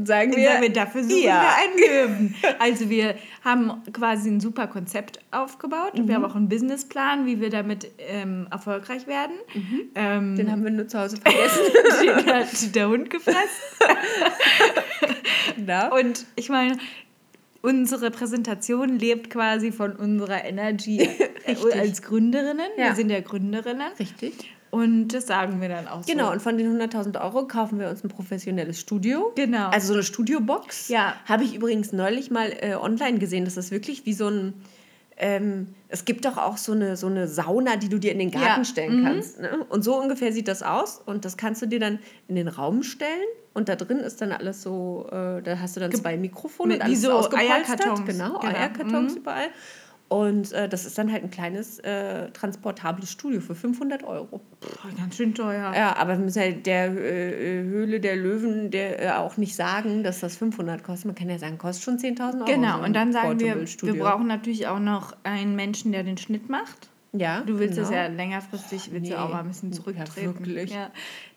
[0.04, 1.42] Sagen wir, sagen wir, dafür suchen ja.
[1.42, 2.34] wir einen Löwen.
[2.60, 5.94] Also wir haben quasi ein super Konzept aufgebaut.
[5.94, 9.34] Wir haben auch einen Businessplan, wie wir damit ähm, erfolgreich werden.
[9.96, 11.72] Ähm, Den haben wir nur zu Hause vergessen.
[12.02, 13.48] den hat der Hund gefressen.
[15.56, 15.88] Na?
[15.88, 16.78] Und ich meine,
[17.60, 21.08] unsere Präsentation lebt quasi von unserer Energy
[21.76, 22.70] als Gründerinnen.
[22.76, 22.88] Ja.
[22.88, 23.90] Wir sind ja Gründerinnen.
[23.98, 24.52] Richtig.
[24.70, 26.12] Und das sagen wir dann auch so.
[26.12, 29.32] Genau, und von den 100.000 Euro kaufen wir uns ein professionelles Studio.
[29.34, 29.68] Genau.
[29.70, 30.88] Also so eine Studiobox.
[30.88, 31.14] Ja.
[31.26, 33.44] Habe ich übrigens neulich mal äh, online gesehen.
[33.44, 34.54] Das ist wirklich wie so ein.
[35.22, 38.30] Ähm, es gibt doch auch so eine, so eine Sauna, die du dir in den
[38.30, 38.58] Garten Ja.
[38.58, 38.64] Mhm.
[38.64, 39.40] stellen kannst.
[39.40, 39.66] Ne?
[39.68, 41.02] Und so ungefähr sieht das aus.
[41.04, 43.10] Und das kannst du dir dann in den Raum stellen.
[43.52, 46.80] Und da drin ist dann alles so, äh, da hast du dann zwei Mikrofone und
[46.82, 47.10] alles wie so.
[47.36, 48.06] Eierkartons.
[48.06, 48.40] Genau, Genau.
[48.40, 49.18] Eierkartons Mhm.
[49.18, 49.48] überall.
[50.10, 54.40] Und äh, das ist dann halt ein kleines äh, transportables Studio für 500 Euro.
[54.58, 55.72] Boah, ganz schön teuer.
[55.72, 60.02] Ja, aber wir müssen ja der äh, Höhle der Löwen der, äh, auch nicht sagen,
[60.02, 61.06] dass das 500 kostet.
[61.06, 62.38] Man kann ja sagen, kostet schon 10.000 Euro.
[62.38, 66.02] so Genau, ein und dann sagen wir, wir brauchen natürlich auch noch einen Menschen, der
[66.02, 66.89] den Schnitt macht.
[67.12, 68.00] Ja, Du willst es genau.
[68.02, 69.10] ja längerfristig, willst Nee.
[69.16, 70.38] ja auch mal ein bisschen Ja, zurücktreten.
[70.46, 70.70] wirklich.
[70.70, 70.90] Ja.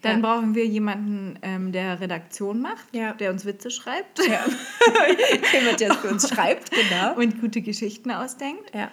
[0.03, 0.27] Dann Ja.
[0.35, 3.13] brauchen wir jemanden, ähm, der Redaktion macht, Ja.
[3.13, 4.45] der uns Witze schreibt Ja.
[5.59, 7.15] Jemand, der es für uns schreibt, genau.
[7.15, 8.73] und gute Geschichten ausdenkt.
[8.75, 8.91] Ja.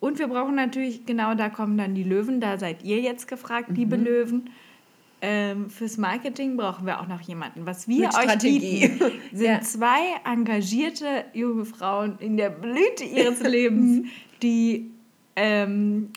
[0.00, 3.70] Und wir brauchen natürlich, genau da kommen dann die Löwen, da seid ihr jetzt gefragt,
[3.70, 4.04] liebe Mhm.
[4.04, 4.50] Löwen.
[5.20, 7.66] Ähm, fürs Marketing brauchen wir auch noch jemanden.
[7.66, 8.86] Was wir Mit euch Strategie.
[8.88, 9.60] bieten, sind Ja.
[9.62, 14.06] zwei engagierte junge Frauen in der Blüte ihres Lebens,
[14.42, 14.92] die
[15.38, 16.10] ähm,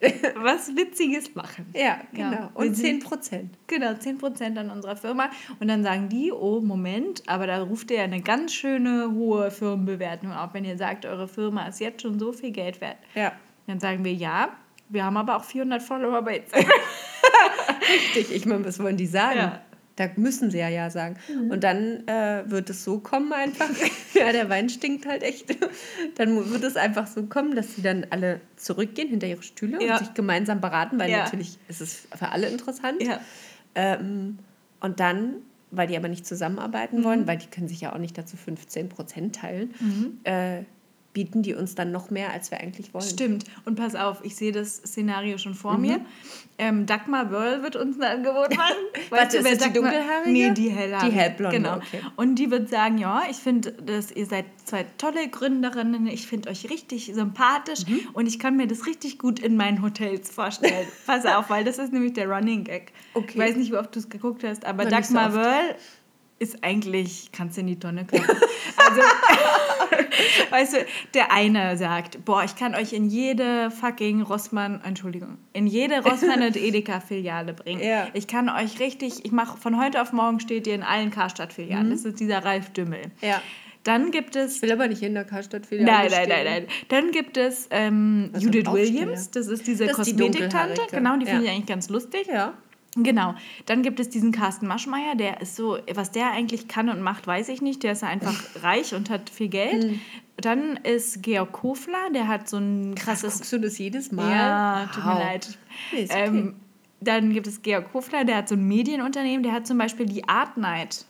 [0.36, 1.66] was Witziges machen.
[1.74, 2.00] Ja, Ja.
[2.12, 2.30] genau.
[2.30, 3.58] Wir Und sind- 10 Prozent.
[3.66, 5.28] Genau, 10% an unserer Firma.
[5.60, 9.50] Und dann sagen die, oh, Moment, aber da ruft ihr ja eine ganz schöne hohe
[9.50, 12.96] Firmenbewertung auf, wenn ihr sagt, eure Firma ist jetzt schon so viel Geld wert.
[13.14, 13.32] Ja.
[13.66, 14.48] Dann sagen wir, ja,
[14.88, 16.70] wir haben aber auch 400 Follower bei Instagram.
[17.92, 18.32] Richtig.
[18.34, 19.38] Ich meine, was wollen die sagen?
[19.38, 19.60] Ja.
[20.08, 20.14] Mhm.
[20.14, 21.16] Da müssen sie ja ja sagen.
[21.50, 23.68] Und dann äh, wird es so kommen einfach.
[24.14, 25.46] ja, der Wein stinkt halt echt.
[26.16, 29.94] Dann wird es einfach so kommen, dass sie dann alle zurückgehen hinter ihre Stühle Ja.
[29.94, 31.24] und sich gemeinsam beraten, weil Ja.
[31.24, 33.02] natürlich ist es für alle interessant.
[33.02, 33.20] Ja.
[33.74, 34.38] Ähm,
[34.80, 35.36] und dann,
[35.70, 38.88] weil die aber nicht zusammenarbeiten wollen, weil die können sich ja auch nicht dazu 15
[38.88, 39.74] Prozent teilen,
[40.24, 40.62] äh,
[41.12, 43.04] bieten die uns dann noch mehr, als wir eigentlich wollen.
[43.04, 43.44] Stimmt.
[43.64, 46.00] Und pass auf, ich sehe das Szenario schon vor mir.
[46.56, 48.74] Ähm, Dagmar Wörl wird uns ein Angebot machen.
[49.08, 50.30] Warte, ist das die dunkelhaarige?
[50.30, 51.10] Nee, die hellhaarige.
[51.10, 51.76] Die hellblonde, Genau.
[51.78, 52.00] okay.
[52.16, 56.06] Und die wird sagen, ja, ich finde, dass ihr seid zwei tolle Gründerinnen.
[56.06, 58.00] Ich finde euch richtig sympathisch Mhm.
[58.12, 60.86] und ich kann mir das richtig gut in meinen Hotels vorstellen.
[61.06, 62.92] pass auf, weil das ist nämlich der Running Gag.
[63.14, 63.30] Okay.
[63.34, 65.34] Ich weiß nicht, wie oft du es geguckt hast, aber Noch so Dagmar oft.
[65.36, 65.74] Wörl
[66.38, 68.28] ist eigentlich, kannst du in die Tonne kloppen.
[68.76, 69.02] Also,
[70.50, 75.66] weißt du, der eine sagt, boah, ich kann euch in jede fucking Rossmann, Entschuldigung, in
[75.66, 77.82] jede Rossmann und Edeka-Filiale bringen.
[77.82, 78.08] Ja.
[78.14, 81.90] Ich kann euch richtig, ich mache, von heute auf morgen steht ihr in allen Karstadt-Filialen.
[81.90, 83.02] Das ist dieser Ralf Dümmel.
[83.20, 83.40] Ja.
[83.84, 86.66] Dann gibt es Ich will aber nicht in der Karstadt viel Nein, nein, nein, nein.
[86.88, 88.66] Dann gibt es ähm, Judith.
[88.70, 90.82] Williams, das ist diese die dunkelhaarige.
[90.90, 91.50] Genau, die finde Ja.
[91.50, 92.26] ich eigentlich ganz lustig.
[92.26, 92.52] Ja.
[92.96, 93.34] Genau.
[93.66, 97.26] Dann gibt es diesen Carsten Maschmeyer, der ist so, was der eigentlich kann und macht,
[97.26, 97.82] weiß ich nicht.
[97.84, 99.84] Der ist einfach reich und hat viel Geld.
[99.84, 100.00] Hm.
[100.38, 103.34] Dann ist Georg Kofler, der hat so ein krasses.
[103.36, 104.30] Guckst du das jedes Mal?
[104.30, 105.18] Ja, tut mir Wow.
[105.20, 105.58] leid.
[105.92, 106.24] Nee, okay.
[106.26, 106.54] Ähm,
[107.00, 110.28] dann gibt es Georg Kofler, der hat so ein Medienunternehmen, der hat zum Beispiel die
[110.28, 111.04] Art Night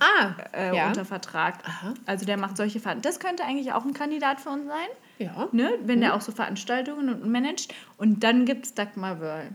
[0.00, 0.88] ah, äh, ja.
[0.88, 1.58] unter Vertrag.
[1.66, 1.94] Aha.
[2.06, 3.02] Also der macht solche Veranstaltungen.
[3.02, 4.88] Das könnte eigentlich auch ein Kandidat für uns sein.
[5.18, 5.48] ja.
[5.52, 5.70] Ne?
[5.84, 6.02] Wenn Mhm.
[6.02, 7.74] der auch so Veranstaltungen und managt.
[7.98, 9.50] Und dann gibt es Dagmar Wörl.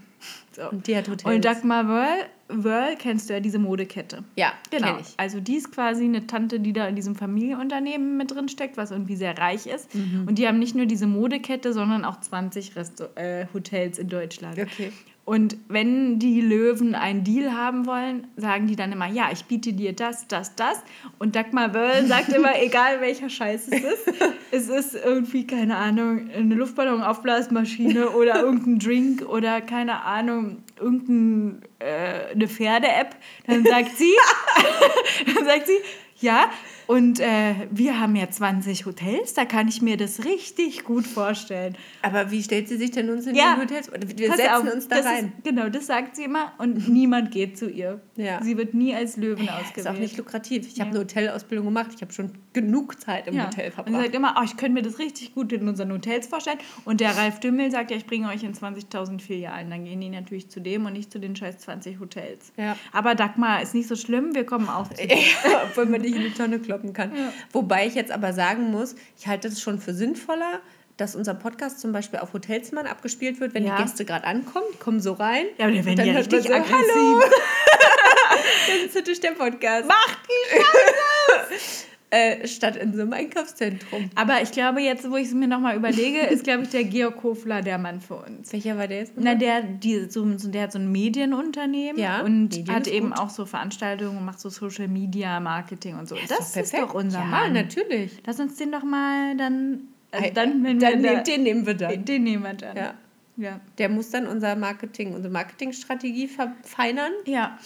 [0.52, 0.70] So.
[0.70, 1.36] Und die hat Hotels.
[1.36, 4.24] Und Dagmar Wörl, Wörl kennst du ja diese Modekette.
[4.36, 4.98] Ja, Genau.
[5.00, 5.14] ich.
[5.18, 8.92] Also die ist quasi eine Tante, die da in diesem Familienunternehmen mit drin steckt, was
[8.92, 9.94] irgendwie sehr reich ist.
[9.96, 10.28] Mhm.
[10.28, 14.60] Und die haben nicht nur diese Modekette, sondern auch 20 Resto äh, Hotels in Deutschland.
[14.60, 14.92] Okay.
[15.24, 19.72] Und wenn die Löwen einen Deal haben wollen, sagen die dann immer, ja, ich biete
[19.72, 20.82] dir das, das, das.
[21.20, 24.14] Und Dagmar Wörl sagt immer, egal welcher Scheiß es ist,
[24.52, 32.48] es ist irgendwie, keine Ahnung, eine Luftballonaufblasmaschine oder irgendein Drink oder keine Ahnung, irgendeine äh,
[32.48, 34.14] Pferde-App, dann sagt sie,
[35.36, 35.78] dann sagt sie,
[36.20, 36.50] ja,
[36.88, 41.76] und äh, wir haben ja 20 Hotels, da kann ich mir das richtig gut vorstellen.
[42.02, 43.56] Aber wie stellt sie sich denn uns in Ja.
[43.56, 43.90] die Hotels?
[44.16, 45.26] Wir Pass setzen auf, uns da das rein.
[45.38, 48.02] Ist, genau, das sagt sie immer und niemand geht zu ihr.
[48.16, 48.42] Ja.
[48.44, 49.78] Sie wird nie als Löwen ausgewählt.
[49.78, 50.68] Ist auch nicht lukrativ.
[50.68, 50.96] Ich habe Ja.
[50.96, 51.92] eine Hotelausbildung gemacht.
[51.96, 53.46] Ich habe schon genug Zeit im ja.
[53.48, 54.02] Hotel Und sie verbracht.
[54.04, 56.58] sagt immer, oh, ich könnte mir das richtig gut in unseren Hotels vorstellen.
[56.86, 59.70] Und der Ralf Dümmel sagt ja, ich bringe euch in 20.000 Filialen.
[59.70, 62.52] Dann gehen die natürlich zu dem und nicht zu den scheiß 20 Hotels.
[62.58, 62.76] Ja.
[62.92, 65.02] Aber Dagmar ist nicht so schlimm, wir kommen auch zu.
[65.64, 67.12] Obwohl man dich in die Tonne kloppen kann.
[67.52, 70.60] Wobei ich jetzt aber sagen muss, ich halte es schon für sinnvoller,
[70.98, 73.78] dass unser Podcast zum Beispiel auf Hotelzimmern abgespielt wird, wenn Ja.
[73.78, 74.66] die Gäste gerade ankommen.
[74.74, 75.46] Die kommen so rein.
[75.58, 76.76] Ja, aber dann werden Und die ja richtig so, aggressiv.
[76.96, 77.22] Hallo.
[78.68, 79.88] Das ist natürlich der Podcast.
[79.88, 81.86] Macht die Scheiße!
[82.14, 84.10] Äh, statt in so einem Einkaufszentrum.
[84.16, 87.24] Aber ich glaube, jetzt, wo ich es mir nochmal überlege, ist, glaube ich, der Georg
[87.24, 88.52] Hofler der Mann für uns.
[88.52, 89.14] Welcher war der jetzt?
[89.16, 93.12] Na, der, die, so, der hat so ein Medienunternehmen Ja, und Medien hat ist eben
[93.12, 93.20] gut.
[93.20, 96.16] auch so Veranstaltungen und macht so Social Media Marketing und so.
[96.28, 97.54] das doch ist doch unser ja, Mann.
[97.54, 98.12] natürlich.
[98.26, 99.88] Lass uns den doch mal dann.
[100.12, 101.92] Also dann, wenn dann wir nehmen, den nehmen wir dann.
[101.92, 102.76] den, den nehmen wir dann.
[102.76, 102.94] Ja.
[103.38, 103.62] Ja.
[103.78, 107.14] Der muss dann unser Marketing, unsere Marketingstrategie verfeinern.
[107.26, 107.58] ja.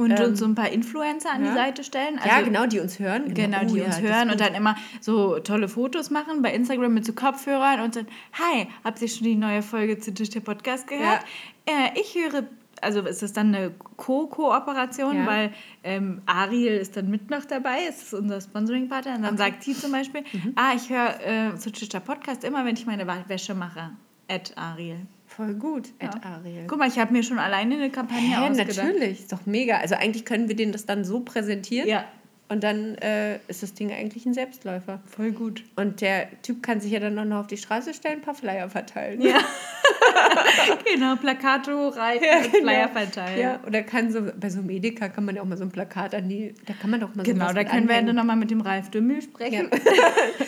[0.00, 1.50] Und Ähm, uns so ein paar Influencer an ja.
[1.50, 2.20] die Seite stellen.
[2.24, 3.34] ja, genau, die uns hören.
[3.34, 6.54] Genau, Oh, die ja, uns ist hören und dann immer so tolle Fotos machen bei
[6.54, 10.30] Instagram mit so Kopfhörern und dann, hi, habt ihr schon die neue Folge zu Tisch
[10.30, 11.18] der Podcast gehört?
[11.66, 12.44] Äh, ich höre,
[12.80, 15.26] also ist das dann eine Co-Kooperation, Ja.
[15.26, 19.74] weil ähm, Ariel ist dann mit noch dabei, ist unser Sponsoring-Partner und dann sagt sie
[19.74, 20.52] zum Beispiel, Mhm.
[20.54, 23.90] ah, ich höre äh, zu Tisch der Podcast immer, wenn ich meine Wäsche mache.
[24.30, 25.06] At Ariel.
[25.38, 26.08] Voll gut, Ja.
[26.08, 26.64] Ed Ariel.
[26.66, 28.76] Guck mal, ich habe mir schon alleine eine Kampagne Ja, ausgedacht.
[28.76, 29.20] natürlich.
[29.20, 29.78] Ist doch mega.
[29.78, 31.88] Also eigentlich können wir denen das dann so präsentieren.
[31.88, 32.04] Ja,
[32.48, 35.00] Und dann äh, ist das Ding eigentlich ein Selbstläufer.
[35.06, 35.62] voll gut.
[35.76, 38.68] Und der Typ kann sich ja dann noch auf die Straße stellen, ein paar Flyer
[38.68, 39.20] verteilen.
[39.22, 39.38] Ja.
[40.92, 42.58] genau, Plakat hochreißen, Ja, genau.
[42.72, 43.40] Flyer verteilen.
[43.40, 45.70] Ja, oder kann so, bei so einem Edeka kann man ja auch mal so ein
[45.70, 48.06] Plakat an die, da kann man doch mal Genau, sowas da mit können wir anhängen.
[48.08, 49.70] dann nochmal mit dem Ralf Dümmel sprechen.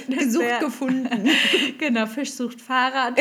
[0.08, 1.28] Gesucht wär- gefunden.
[1.78, 3.18] genau, Fisch sucht Fahrrad.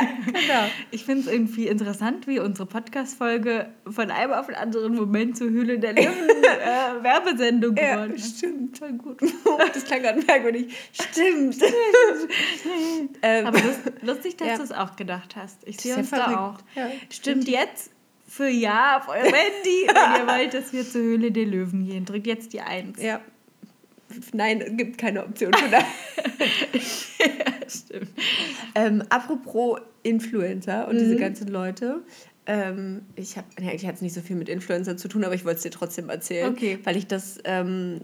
[0.26, 0.64] genau.
[0.90, 5.48] Ich finde es irgendwie interessant, wie unsere Podcast-Folge von einem auf den anderen Moment zur
[5.50, 8.38] Höhle der Löwen äh, Werbesendung Ja, geworden ist.
[8.38, 8.78] stimmt.
[8.78, 9.20] Voll gut.
[9.74, 10.74] Das klang gerade merkwürdig.
[10.92, 11.56] Stimmt.
[13.22, 14.56] ähm, Aber lust, lustig, dass Ja.
[14.56, 15.66] du es auch gedacht hast.
[15.66, 16.38] Ich sehe ja uns da verrückt.
[16.38, 16.58] auch.
[16.74, 17.90] Ja, Stimmt jetzt
[18.28, 22.04] für Ja auf eurem Handy, wenn ihr wollt, dass wir zur Höhle der Löwen gehen.
[22.04, 23.00] Drückt jetzt die Eins.
[23.02, 23.20] ja.
[24.32, 25.84] Nein, es gibt keine Option das.
[27.68, 28.08] Stimmt.
[28.74, 31.18] ähm, apropos Influencer und diese Mhm.
[31.18, 32.02] ganzen Leute.
[32.46, 35.34] Ähm, ich habe, ja, eigentlich hat es nicht so viel mit Influencer zu tun, aber
[35.34, 36.78] ich wollte es dir trotzdem erzählen, Okay.
[36.84, 38.00] weil ich das ähm,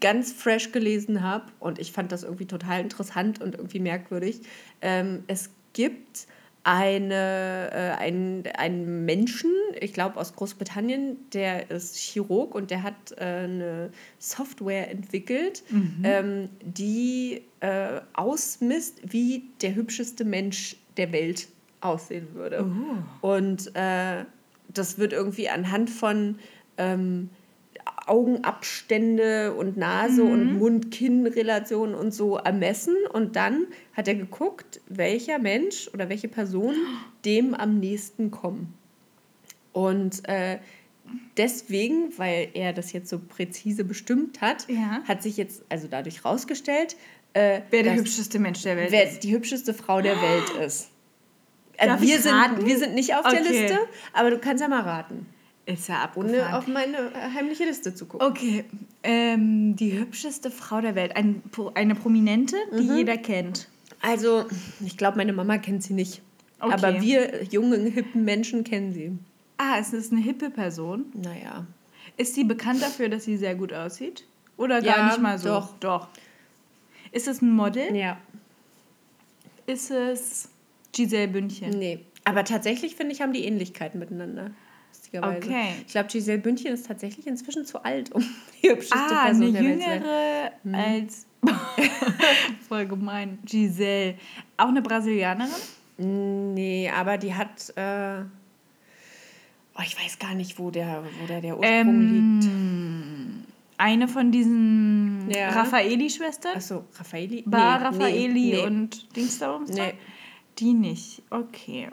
[0.00, 4.42] ganz fresh gelesen habe und ich fand das irgendwie total interessant und irgendwie merkwürdig.
[4.82, 6.26] Ähm, es gibt
[6.66, 13.12] eine, äh, einen, einen Menschen, ich glaube aus Großbritannien, der ist Chirurg und der hat
[13.12, 15.62] äh, eine Software entwickelt,
[16.02, 21.46] ähm, die äh, ausmisst, wie der hübscheste Mensch der Welt
[21.80, 22.64] aussehen würde.
[23.20, 24.24] Und äh,
[24.68, 26.40] das wird irgendwie anhand von
[26.78, 27.30] ähm,
[28.06, 32.94] Augenabstände und Nase und Mund-Kinn-Relation und so ermessen.
[33.12, 36.74] Und dann hat er geguckt, welcher Mensch oder welche Person
[37.24, 38.74] dem am nächsten kommen.
[39.72, 40.58] Und äh,
[41.36, 45.02] deswegen, weil er das jetzt so präzise bestimmt hat, Ja.
[45.06, 46.96] hat sich jetzt also dadurch rausgestellt,
[47.34, 49.22] äh, Wer der hübscheste Mensch der Welt wer ist.
[49.22, 50.90] die hübscheste Frau der Welt ist.
[51.78, 52.64] Darf wir, sind, raten?
[52.64, 53.50] wir sind nicht auf der Okay.
[53.64, 53.78] Liste,
[54.14, 55.26] aber du kannst ja mal raten,
[55.66, 56.54] Ist ja ohne abgefahren.
[56.54, 58.26] auf meine heimliche Liste zu gucken.
[58.26, 58.64] Okay,
[59.02, 61.16] ähm, die hübscheste Frau der Welt.
[61.16, 61.42] Ein,
[61.74, 62.96] eine Prominente, die Mhm.
[62.96, 63.68] jeder kennt.
[64.00, 64.44] Also,
[64.84, 66.22] ich glaube, meine Mama kennt sie nicht.
[66.60, 66.72] Okay.
[66.72, 69.12] Aber wir jungen, hippen Menschen kennen sie.
[69.58, 71.06] Ah, es ist eine hippe Person.
[71.14, 71.66] Naja.
[72.16, 74.24] Ist sie bekannt dafür, dass sie sehr gut aussieht?
[74.56, 75.48] Oder gar Ja, nicht mal so?
[75.48, 75.74] doch.
[75.80, 76.08] Doch.
[77.12, 77.94] Ist es ein Model?
[77.94, 78.18] Ja.
[79.66, 80.48] Ist es
[80.92, 81.70] Giselle Bündchen?
[81.70, 82.00] Nee.
[82.24, 84.50] Aber tatsächlich, finde ich, haben die Ähnlichkeiten miteinander.
[85.12, 85.46] Lustigerweise.
[85.46, 85.68] Okay.
[85.86, 88.22] Ich glaube, Giselle Bündchen ist tatsächlich inzwischen zu alt, um
[88.62, 90.74] die hübscheste Ah, Person eine jüngere Mhm.
[90.74, 91.26] als.
[92.68, 93.38] Voll gemein.
[93.44, 94.14] Giselle.
[94.56, 95.52] Auch eine Brasilianerin?
[95.98, 97.72] Nee, aber die hat.
[97.76, 98.22] Äh,
[99.76, 103.46] oh, ich weiß gar nicht, wo der, wo der, der Ursprung Ähm, liegt.
[103.78, 105.50] Eine von diesen Ja.
[105.50, 106.56] Raffaeli-Schwestern?
[106.56, 107.42] Achso, Raffaeli?
[107.46, 108.62] Bar Nee, Raffaeli nee, nee.
[108.64, 109.64] und Dings da oben?
[109.66, 109.92] Nee.
[110.58, 111.22] Die nicht.
[111.30, 111.88] Okay.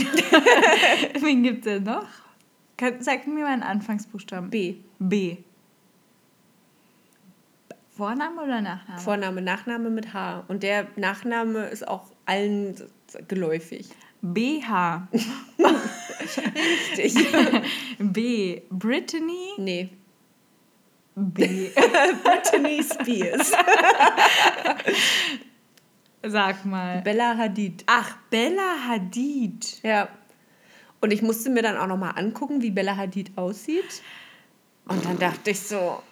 [1.20, 2.06] Wen gibt es denn noch?
[3.00, 4.50] Sag mir mal einen Anfangsbuchstaben.
[4.50, 4.76] B.
[4.98, 5.38] B.
[7.96, 9.00] Vorname oder Nachname?
[9.00, 10.44] Vorname, Nachname mit H.
[10.46, 12.76] Und der Nachname ist auch allen
[13.26, 13.88] geläufig.
[14.22, 15.08] BH.
[16.96, 17.14] Richtig.
[17.98, 18.62] B.
[18.70, 19.54] Brittany.
[19.58, 19.90] nee.
[21.16, 21.70] B.
[22.22, 23.52] Britney Spears.
[26.22, 27.00] Sag mal.
[27.02, 27.84] Bella Hadid.
[27.86, 29.82] Ach, Bella Hadid.
[29.82, 30.08] Ja.
[31.00, 34.02] Und ich musste mir dann auch nochmal angucken, wie Bella Hadid aussieht.
[34.86, 36.02] Und dann dachte ich so,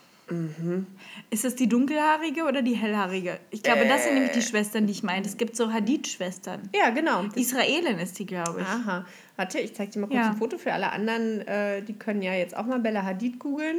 [1.31, 3.39] Ist es die dunkelhaarige oder die hellhaarige?
[3.51, 5.25] Ich glaube, das sind nämlich die Schwestern, die ich meine.
[5.27, 6.69] Es gibt so Hadid-Schwestern.
[6.75, 7.25] ja, genau.
[7.25, 8.67] Das Israelin ist die, glaube ich.
[8.67, 9.05] Aha.
[9.37, 10.31] Warte, ich zeige dir mal kurz Ja.
[10.31, 11.41] ein Foto für alle anderen.
[11.47, 13.79] Äh, die können ja jetzt auch mal Bella Hadid googeln.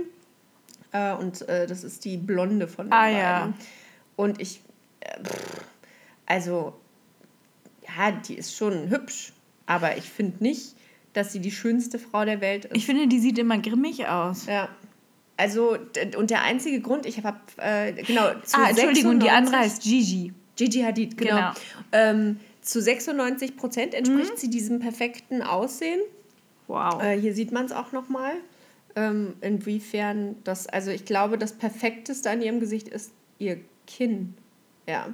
[0.92, 3.18] Äh, und äh, das ist die Blonde von den Ah, beiden.
[3.20, 3.54] ja.
[4.16, 4.62] Und ich,
[5.02, 5.62] äh, pff,
[6.28, 6.74] also,
[7.84, 9.34] ja, die ist schon hübsch.
[9.66, 10.76] Aber ich finde nicht,
[11.14, 12.76] dass sie die schönste Frau der Welt ist.
[12.76, 14.46] Ich finde, die sieht immer grimmig aus.
[14.46, 14.70] Ja.
[15.36, 15.78] Also,
[16.18, 19.84] und der einzige Grund, ich habe, äh, genau, zu ah, Entschuldigung, die 96 andere heißt
[19.84, 20.34] Gigi.
[20.56, 21.36] Gigi Hadid, genau.
[21.36, 21.54] Genau.
[21.92, 26.00] Ähm, zu 96 Prozent entspricht sie diesem perfekten Aussehen.
[26.68, 27.02] Wow.
[27.02, 28.34] Äh, hier sieht man es auch nochmal.
[28.96, 34.34] Ähm, inwiefern das, also ich glaube, das Perfekteste an ihrem Gesicht ist ihr Kinn.
[34.88, 35.14] Ja.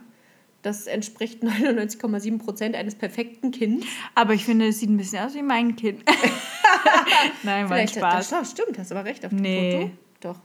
[0.64, 3.86] Das entspricht 99,7 Prozent eines perfekten Kinns.
[4.16, 6.04] Aber ich finde, es sieht ein bisschen aus wie mein Kind.
[7.44, 8.30] Nein, mein Spaß.
[8.30, 9.92] Das, das stimmt, hast aber recht auf dem Nee.
[10.22, 10.34] Foto.
[10.36, 10.40] Doch.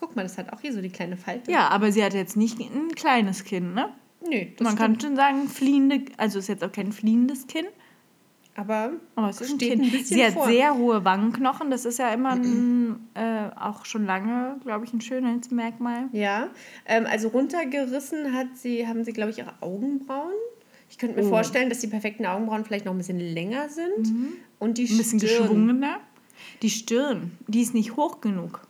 [0.00, 1.50] Guck mal, das hat auch hier so die kleine Falte.
[1.50, 3.88] Ja, aber sie hat jetzt nicht ein kleines Kind, ne?
[4.22, 4.78] Nö, das Man stimmt.
[4.78, 7.68] kann schon sagen, fliehende, also ist jetzt auch kein fliehendes Kind,
[8.58, 10.46] Aber, ein Steht ein bisschen sie hat vor.
[10.48, 15.00] sehr hohe Wangenknochen, das ist ja immer ein, äh, auch schon lange, glaube ich, ein
[15.00, 16.08] Schönheitsmerkmal.
[16.10, 16.48] ja.
[16.86, 20.32] Ähm, also runtergerissen hat sie, haben sie, glaube ich, ihre Augenbrauen.
[20.90, 21.28] Ich könnte mir Oh.
[21.28, 24.12] vorstellen, dass die perfekten Augenbrauen vielleicht noch ein bisschen länger sind.
[24.58, 24.90] Und die Mhm.
[24.92, 25.42] Ein bisschen Stirn.
[25.42, 26.00] geschwungener.
[26.62, 28.62] Die Stirn, die ist nicht hoch genug.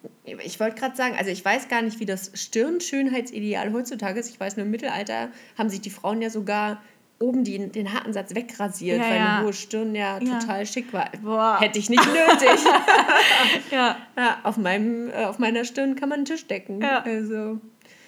[0.44, 4.28] Ich wollte gerade sagen, also ich weiß gar nicht, wie das Stirnschönheitsideal heutzutage ist.
[4.28, 6.82] Ich weiß nur, im Mittelalter haben sich die Frauen ja sogar
[7.20, 9.36] oben die, den Haarensatz wegrasiert, Ja, weil ja.
[9.38, 10.38] eine hohe Stirn ja, Ja.
[10.38, 11.10] total schick war.
[11.22, 11.58] Boah.
[11.60, 12.64] Hätte ich nicht nötig.
[13.70, 16.80] Ja, ja, auf, meinem, äh, auf meiner Stirn kann man einen Tisch decken.
[16.80, 17.02] Ja.
[17.02, 17.60] Also,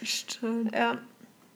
[0.03, 0.75] stimmt.
[0.75, 0.99] ja.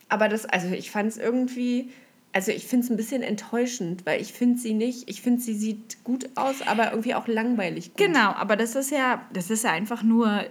[0.09, 1.91] Aber das, also ich fand es irgendwie,
[2.33, 5.55] also ich finde es ein bisschen enttäuschend, weil ich finde sie nicht, ich finde sie
[5.55, 7.97] sieht gut aus, aber irgendwie auch langweilig gut.
[7.99, 10.45] Genau, aber das ist ja, das ist ja einfach nur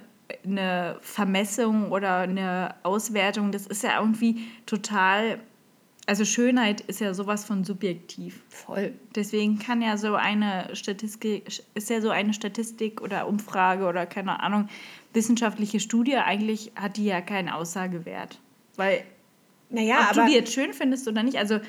[0.46, 3.52] eine Vermessung oder eine Auswertung.
[3.52, 5.39] Das ist ja irgendwie total,
[6.06, 8.42] also Schönheit ist ja sowas von subjektiv.
[8.50, 8.94] Voll.
[9.16, 14.42] Deswegen kann ja so eine Statistik, ist ja so eine Statistik oder Umfrage oder keine
[14.42, 14.68] Ahnung,
[15.13, 18.39] wissenschaftliche Studie, eigentlich hat die ja keinen Aussagewert.
[18.76, 19.04] Weil,
[19.70, 21.60] Naja, ob du die jetzt schön findest oder nicht, also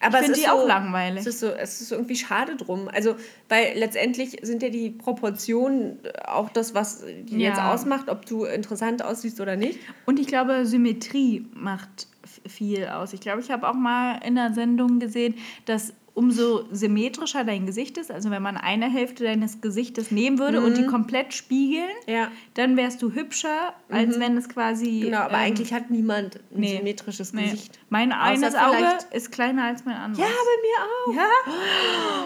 [0.00, 1.20] aber ich es finde ist die auch so- langweilig.
[1.20, 2.88] Es ist, so, es ist irgendwie schade drum.
[2.92, 3.16] Also,
[3.48, 7.50] weil letztendlich sind ja die Proportionen auch das, was die Ja.
[7.50, 9.78] jetzt ausmacht, ob du interessant aussiehst oder nicht.
[10.04, 12.06] Und ich glaube, Symmetrie macht
[12.46, 13.12] viel aus.
[13.12, 15.34] Ich glaube, ich habe auch mal in einer Sendung gesehen,
[15.66, 20.60] dass umso symmetrischer dein Gesicht ist, also wenn man eine Hälfte deines Gesichtes nehmen würde
[20.60, 22.30] und die komplett spiegeln, Ja.
[22.54, 25.00] dann wärst du hübscher, als wenn es quasi.
[25.00, 26.76] Genau, aber ähm, eigentlich hat niemand ein nee.
[26.76, 27.50] symmetrisches nee.
[27.50, 27.80] Gesicht.
[27.88, 30.24] Mein eines Auge ist kleiner als mein anderes.
[30.24, 31.26] Ja, bei mir auch.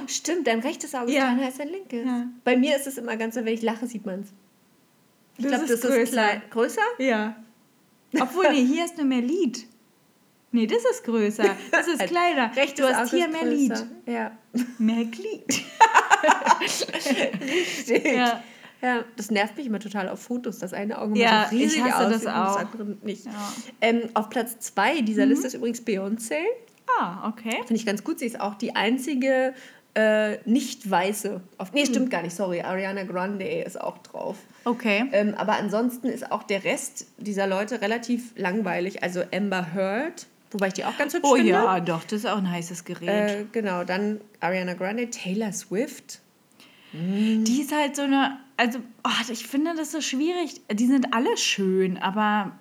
[0.03, 0.07] Ja?
[0.07, 1.29] Stimmt, dein rechtes Auge ist Ja.
[1.29, 2.05] kleiner als dein linkes.
[2.05, 2.27] Ja.
[2.45, 4.29] Bei mir ist es immer ganz so, wenn ich lache, sieht man es.
[5.39, 6.43] Ich Das glaube, ist das ist größer.
[6.51, 6.83] Größer?
[6.99, 7.37] Ja.
[8.21, 9.67] Obwohl, nee, hier ist nur mehr Lied.
[10.51, 11.45] Nee, das ist größer.
[11.71, 12.55] Das ist kleiner.
[12.57, 13.55] Rechtes du hast hier mehr größer.
[13.55, 13.87] Lied.
[14.07, 14.31] Ja.
[14.79, 15.45] Mehr Glied.
[17.41, 18.05] Richtig.
[18.05, 18.43] Ja.
[18.81, 20.59] Ja, das nervt mich immer total auf Fotos.
[20.59, 22.59] Das eine Auge Ja, macht so riesig ich hasse aus das und auch.
[22.61, 23.25] andere nicht.
[23.27, 23.33] Ja.
[23.33, 23.37] Mhm.
[23.81, 26.37] Ähm, auf Platz zwei dieser Liste ist übrigens Beyoncé.
[27.01, 27.57] Ah, okay.
[27.67, 28.21] Finde ich ganz gut.
[28.21, 29.53] Sie ist auch die einzige
[29.95, 31.41] äh, nicht weiße.
[31.59, 31.75] Auf, Mhm.
[31.79, 32.37] nee, stimmt gar nicht.
[32.37, 32.61] Sorry.
[32.61, 34.37] Ariana Grande ist auch drauf.
[34.65, 35.07] Okay.
[35.11, 39.03] Ähm, aber ansonsten ist auch der Rest dieser Leute relativ langweilig.
[39.03, 41.51] Also Amber Heard, wobei ich die auch ganz hübsch Oh finde.
[41.53, 43.09] ja, doch, das ist auch ein heißes Gerät.
[43.09, 46.21] Äh, genau, dann Ariana Grande, Taylor Swift.
[46.93, 50.61] die ist halt so eine, also oh, ich finde das so schwierig.
[50.73, 52.53] Die sind alle schön, aber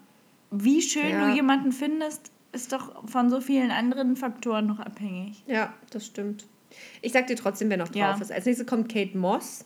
[0.52, 1.30] wie schön Ja.
[1.30, 5.43] du jemanden findest, ist doch von so vielen anderen Faktoren noch abhängig.
[5.47, 6.45] Ja, das stimmt.
[7.02, 8.17] Ich sag dir trotzdem, wer noch drauf Ja.
[8.19, 8.32] ist.
[8.32, 9.63] Als nächstes kommt Kate Moss.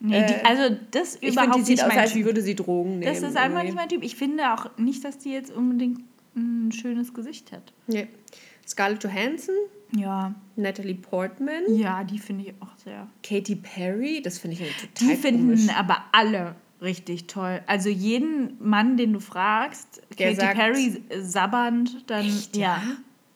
[0.00, 2.24] Nee, die, Äh, also das Ich überhaupt finde, die sieht nicht aus, mein als Typ.
[2.24, 3.02] würde sie Drogen nehmen.
[3.02, 3.64] Das ist einfach irgendwie.
[3.66, 4.02] nicht mein Typ.
[4.02, 6.00] Ich finde auch nicht, dass die jetzt unbedingt
[6.36, 7.72] ein schönes Gesicht hat.
[7.86, 8.08] Nee.
[8.66, 9.54] Scarlett Johansson,
[9.94, 13.06] Ja, Natalie Portman, ja, die finde ich auch sehr.
[13.22, 15.68] Katy Perry, das finde ich total Die finden komisch.
[15.76, 17.60] aber alle richtig toll.
[17.66, 22.82] Also jeden Mann, den du fragst, Der Katy sagt- Perry sabbernd, dann Echt, ja, ja?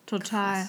[0.06, 0.68] total.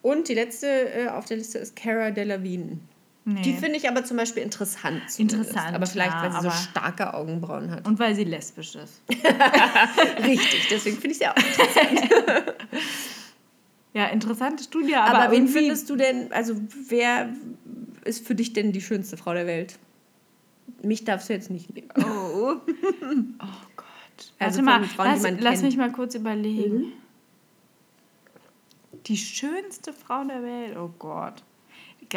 [0.00, 2.78] Und die letzte äh, auf der Liste ist Cara Delevingne.
[3.24, 3.42] Nee.
[3.42, 5.08] Die finde ich aber zum Beispiel interessant.
[5.08, 5.48] zumindest.
[5.48, 7.86] Interessant, Aber vielleicht, ja, weil sie so starke Augenbrauen hat.
[7.86, 9.00] Und weil sie lesbisch ist.
[10.24, 12.10] Richtig, deswegen finde ich sie auch interessant.
[13.94, 16.54] Ja, interessante Studie, aber, Aber, wen findest du denn, also
[16.88, 17.28] wer
[18.04, 19.78] ist für dich denn die schönste Frau der Welt?
[20.82, 21.90] Mich darfst du jetzt nicht nehmen.
[21.98, 22.02] Oh.
[22.56, 23.86] oh Gott.
[24.38, 26.78] Also Warte mal, Frauen, lass, lass mich mal kurz überlegen.
[26.78, 26.92] Mhm.
[29.06, 31.42] Die schönste Frau der Welt, oh Gott.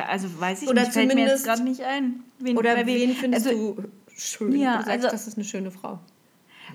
[0.03, 2.23] Also weiß ich Oder nicht, fällt mir jetzt gerade nicht ein.
[2.39, 3.83] Wen, Oder bei wen findest also, du
[4.15, 4.59] schön?
[4.59, 5.99] Ja, du sagst, also- das ist eine schöne Frau.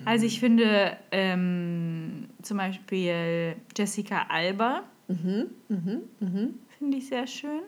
[0.05, 4.83] Also ich finde ähm, zum Beispiel Jessica Alba.
[5.07, 5.47] Mhm,
[6.77, 7.61] Finde ich sehr schön.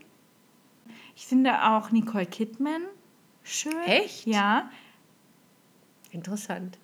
[1.16, 2.84] Ich finde auch Nicole Kidman
[3.44, 3.74] schön.
[3.86, 4.26] Echt?
[4.26, 4.72] Ja.
[6.12, 6.78] Interessant.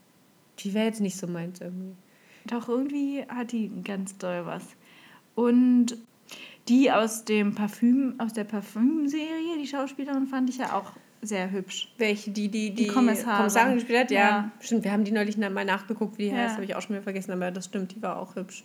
[0.60, 1.96] Die wäre jetzt nicht so meins irgendwie.
[2.46, 4.64] Doch irgendwie hat die ganz doll was.
[5.36, 5.98] Und
[6.70, 10.92] die aus dem Parfüm, aus der Parfümserie, die Schauspielerin fand ich ja auch
[11.22, 11.94] sehr hübsch.
[11.98, 13.74] Welche, die, die, Die die, Kommissarin.
[13.76, 14.12] Gespielt hat?
[14.12, 14.20] Ja.
[14.20, 14.52] Ja.
[14.62, 16.38] Stimmt, wir haben die neulich mal nachgeguckt, wie die Ja.
[16.44, 18.64] heißt, habe ich auch schon wieder vergessen, aber das stimmt, die war auch hübsch.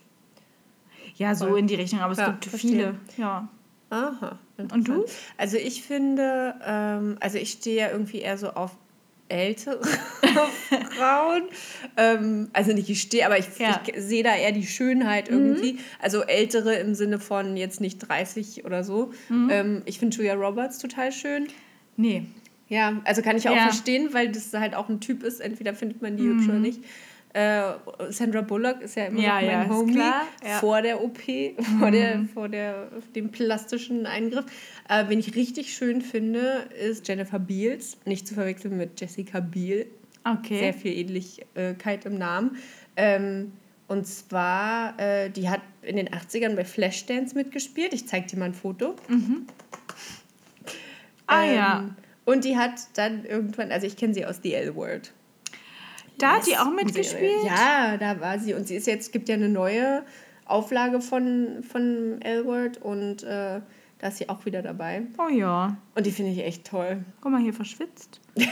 [1.16, 1.58] Ja, so Voll.
[1.60, 2.70] in die Richtung, aber es Ja, gibt verstehe.
[2.70, 2.94] viele.
[3.16, 3.48] Ja.
[3.90, 4.38] Aha.
[4.58, 5.04] Und du?
[5.36, 8.76] Also ich finde, ähm, also ich stehe ja irgendwie eher so auf
[9.28, 9.80] ältere
[10.96, 11.42] Frauen.
[11.96, 13.80] Ähm, also nicht ich stehe, aber ich, Ja.
[13.86, 15.78] ich sehe da eher die Schönheit irgendwie.
[16.00, 19.12] Also ältere im Sinne von jetzt nicht 30 oder so.
[19.30, 21.48] Ähm, ich finde Julia Roberts total schön.
[21.96, 22.26] Nee.
[22.68, 23.64] Ja, also kann ich auch Ja.
[23.64, 25.40] verstehen, weil das halt auch ein Typ ist.
[25.40, 26.80] Entweder findet man die hübsch oder nicht.
[27.34, 27.72] Äh,
[28.10, 30.58] Sandra Bullock ist ja immer Ja, noch mein ja, Homie ja.
[30.60, 31.18] vor der OP,
[31.80, 34.44] vor, der, vor der, dem plastischen Eingriff.
[34.88, 37.96] Äh, wen ich richtig schön finde, ist Jennifer Beals.
[38.04, 39.86] Nicht zu verwechseln mit Jessica Biel.
[40.22, 40.58] Okay.
[40.60, 42.56] Sehr viel Ähnlichkeit im Namen.
[42.96, 43.52] Ähm,
[43.88, 47.92] und zwar, äh, die hat in den 80ern bei Flashdance mitgespielt.
[47.92, 48.94] Ich zeige dir mal ein Foto.
[51.26, 51.96] Ah Ähm, ja.
[52.24, 55.12] Und die hat dann irgendwann, also ich kenne sie aus The L-Word.
[56.18, 57.44] Da hat die auch mitgespielt?
[57.44, 58.54] Ja, da war sie.
[58.54, 60.02] Und sie ist jetzt, gibt ja eine neue
[60.46, 63.60] Auflage von, von L-Word und äh,
[63.98, 65.02] da ist sie auch wieder dabei.
[65.18, 65.76] Oh ja.
[65.94, 67.04] Und die finde ich echt toll.
[67.20, 68.20] Guck mal, hier verschwitzt.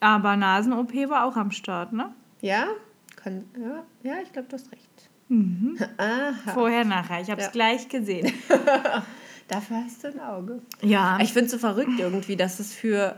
[0.00, 2.14] aber Nasen-OP war auch am Start, ne?
[2.40, 2.68] Ja?
[3.16, 5.10] Kann, ja, ja, ich glaube, du hast recht.
[5.98, 6.52] Aha.
[6.54, 7.20] Vorher, nachher.
[7.20, 7.52] Ich habe es Ja.
[7.52, 8.32] gleich gesehen.
[9.48, 10.62] Dafür hast du ein Auge.
[10.82, 11.18] Ja.
[11.20, 13.16] Ich finde es so verrückt irgendwie, dass es für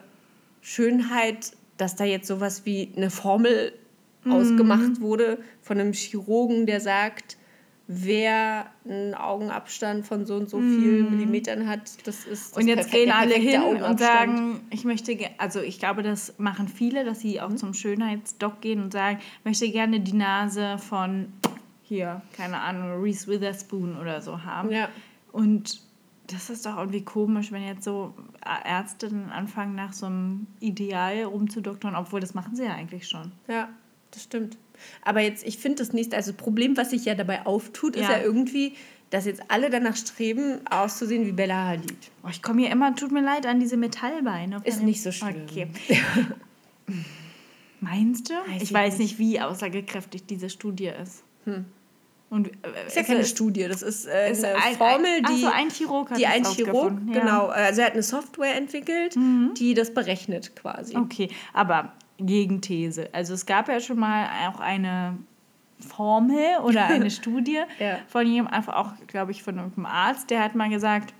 [0.61, 3.73] Schönheit, dass da jetzt sowas wie eine Formel
[4.25, 4.33] Mhm.
[4.33, 7.39] ausgemacht wurde von einem Chirurgen, der sagt,
[7.87, 12.61] wer einen Augenabstand von so und so vielen Millimetern hat, das ist das Mhm.
[12.63, 16.69] und jetzt perfekte- gehen alle hin und sagen, ich möchte, also ich glaube, das machen
[16.69, 17.41] viele, dass sie Mhm.
[17.41, 21.33] auch zum Schönheitsdoc gehen und sagen, ich möchte gerne die Nase von
[21.83, 24.71] hier, keine Ahnung, Reese Witherspoon oder so haben.
[24.71, 24.89] Ja.
[25.33, 25.81] Und
[26.33, 28.15] das ist doch irgendwie komisch, wenn jetzt so
[28.65, 33.33] Ärztinnen anfangen, nach so einem Ideal rumzudoktern, obwohl das machen sie ja eigentlich schon.
[33.49, 33.69] Ja,
[34.11, 34.57] das stimmt.
[35.03, 38.03] Aber jetzt, ich finde das nächste, also das Problem, was sich ja dabei auftut, ist
[38.09, 38.19] Ja.
[38.19, 38.75] ja irgendwie,
[39.11, 42.11] dass jetzt alle danach streben, auszusehen wie Bella Hadid.
[42.23, 44.61] Oh, ich komme hier immer, tut mir leid, an diese Metallbeine.
[44.65, 45.43] Ist nicht so schlimm.
[45.49, 45.69] Okay.
[47.81, 48.35] Meinst du?
[48.35, 49.19] Weiß ich weiß nicht.
[49.19, 51.25] nicht, wie aussagekräftig diese Studie ist.
[52.31, 55.41] Und äh, Ist ja keine Studie, das ist, äh, ist eine ein- Formel, ach die,
[55.41, 57.01] so, ein Chirurg hat die ein Chirurg, ja.
[57.01, 57.13] Mhm.
[57.13, 59.17] genau, also er hat eine Software entwickelt,
[59.59, 60.97] die das berechnet quasi.
[60.97, 63.09] Okay, aber Gegenthese.
[63.13, 65.17] Also es gab ja schon mal auch eine
[65.81, 67.99] Formel oder eine Studie Ja.
[68.07, 71.13] von jemandem, einfach auch, glaube ich, von einem Arzt, der hat mal gesagt,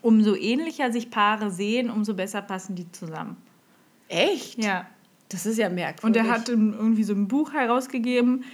[0.00, 3.36] umso ähnlicher sich Paare sehen, umso besser passen die zusammen.
[4.08, 4.62] Echt?
[4.62, 4.86] Ja.
[5.28, 6.04] Das ist ja merkwürdig.
[6.04, 8.44] Und er hat irgendwie so ein Buch herausgegeben.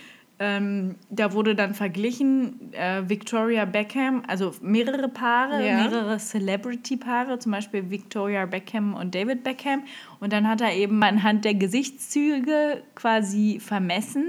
[0.41, 5.83] Ähm, da wurde dann verglichen äh, Victoria Beckham, also mehrere Paare, Ja.
[5.83, 9.83] mehrere Celebrity-Paare, zum Beispiel Victoria Beckham und David Beckham.
[10.21, 14.27] Und dann hat er eben anhand der Gesichtszüge quasi vermessen,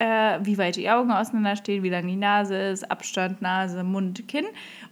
[0.00, 4.46] äh, wie weit die Augen auseinanderstehen, wie lang die Nase ist, Abstand, Nase, Mund, Kinn.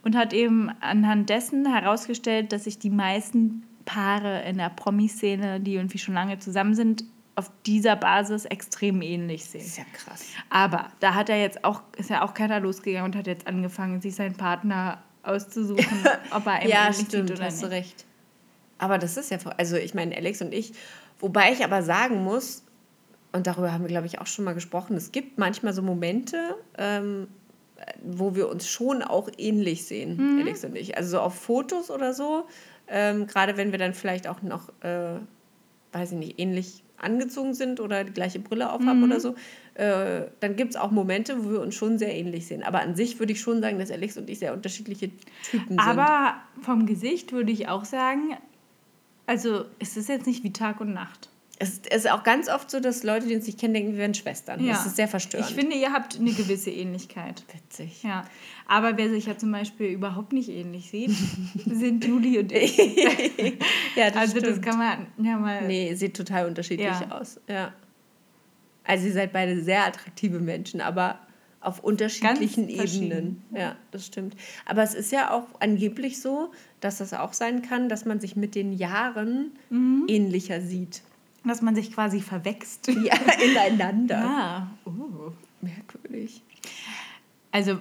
[0.05, 5.75] Und hat eben anhand dessen herausgestellt, dass sich die meisten Paare in der Promi-Szene, die
[5.75, 7.05] irgendwie schon lange zusammen sind,
[7.37, 9.61] auf dieser Basis extrem ähnlich sehen.
[9.61, 10.25] Das ist ja krass.
[10.51, 14.01] Aber da hat er jetzt auch, ist ja auch keiner losgegangen und hat jetzt angefangen,
[14.01, 15.85] sich seinen Partner auszusuchen,
[16.31, 17.75] ob er Ja, ähnlich stimmt, sieht oder hast du nicht.
[17.77, 18.07] recht.
[18.79, 20.73] Aber das ist ja, also ich meine, Alex und ich,
[21.19, 22.63] wobei ich aber sagen muss,
[23.33, 26.57] und darüber haben wir, glaube ich, auch schon mal gesprochen, es gibt manchmal so Momente,
[26.79, 27.29] ähm,
[28.03, 30.41] wo wir uns schon auch ähnlich sehen, Mhm.
[30.41, 30.97] Alex und ich.
[30.97, 32.47] Also so auf Fotos oder so,
[32.89, 35.19] ähm, gerade wenn wir dann vielleicht auch noch, äh,
[35.93, 39.05] weiß ich nicht, ähnlich angezogen sind oder die gleiche Brille aufhaben Mhm.
[39.05, 39.35] oder so,
[39.75, 42.63] äh, dann gibt es auch Momente, wo wir uns schon sehr ähnlich sehen.
[42.63, 45.11] Aber an sich würde ich schon sagen, dass Alex und ich sehr unterschiedliche
[45.51, 45.81] Typen sind.
[45.81, 48.37] Aber vom Gesicht würde ich auch sagen,
[49.27, 51.29] also es ist jetzt nicht wie Tag und Nacht.
[51.59, 54.13] Es ist auch ganz oft so, dass Leute, die uns nicht kennen, denken, wir wären
[54.15, 54.67] Schwestern.
[54.67, 55.49] Das ist sehr verstörend.
[55.49, 57.45] Ich finde, ihr habt eine gewisse Ähnlichkeit.
[57.55, 58.03] witzig.
[58.03, 58.25] Ja,
[58.67, 61.11] aber wer sich ja zum Beispiel überhaupt nicht ähnlich sieht,
[61.67, 62.77] sind Juli und ich.
[63.97, 64.63] ja, das also das stimmt.
[64.67, 65.67] kann man ja mal.
[65.67, 67.11] Nee, sieht total unterschiedlich Ja.
[67.11, 67.41] aus.
[67.49, 67.73] Ja.
[68.85, 71.19] Also ihr seid beide sehr attraktive Menschen, aber
[71.61, 72.69] auf unterschiedlichen.
[72.69, 73.43] Ebenen.
[73.53, 74.37] Ja, das stimmt.
[74.67, 78.37] Aber es ist ja auch angeblich so, dass das auch sein kann, dass man sich
[78.37, 80.05] mit den Jahren Mhm.
[80.07, 81.03] ähnlicher sieht.
[81.47, 82.89] Dass man sich quasi verwächst.
[83.03, 84.19] Ja, ineinander.
[84.19, 85.33] Ah, oh.
[85.61, 86.43] Merkwürdig.
[87.53, 87.79] Also,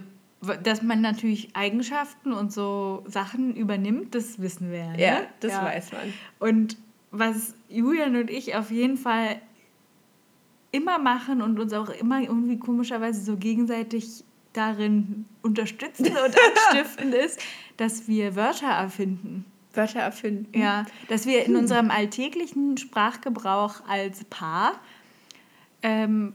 [0.63, 4.91] dass man natürlich Eigenschaften und so Sachen übernimmt, das wissen wir.
[4.91, 5.01] Ne?
[5.01, 6.13] Ja, das weiß man.
[6.39, 6.77] Und
[7.11, 9.41] was Julian und ich auf jeden Fall
[10.71, 16.15] immer machen und uns auch immer irgendwie komischerweise so gegenseitig darin unterstützen und
[16.71, 17.39] anstiften, ist,
[17.77, 19.45] dass wir Wörter erfinden.
[19.77, 20.57] Wörter erfinden.
[20.57, 24.73] Ja, dass wir in unserem alltäglichen Sprachgebrauch als Paar
[25.83, 26.33] ähm,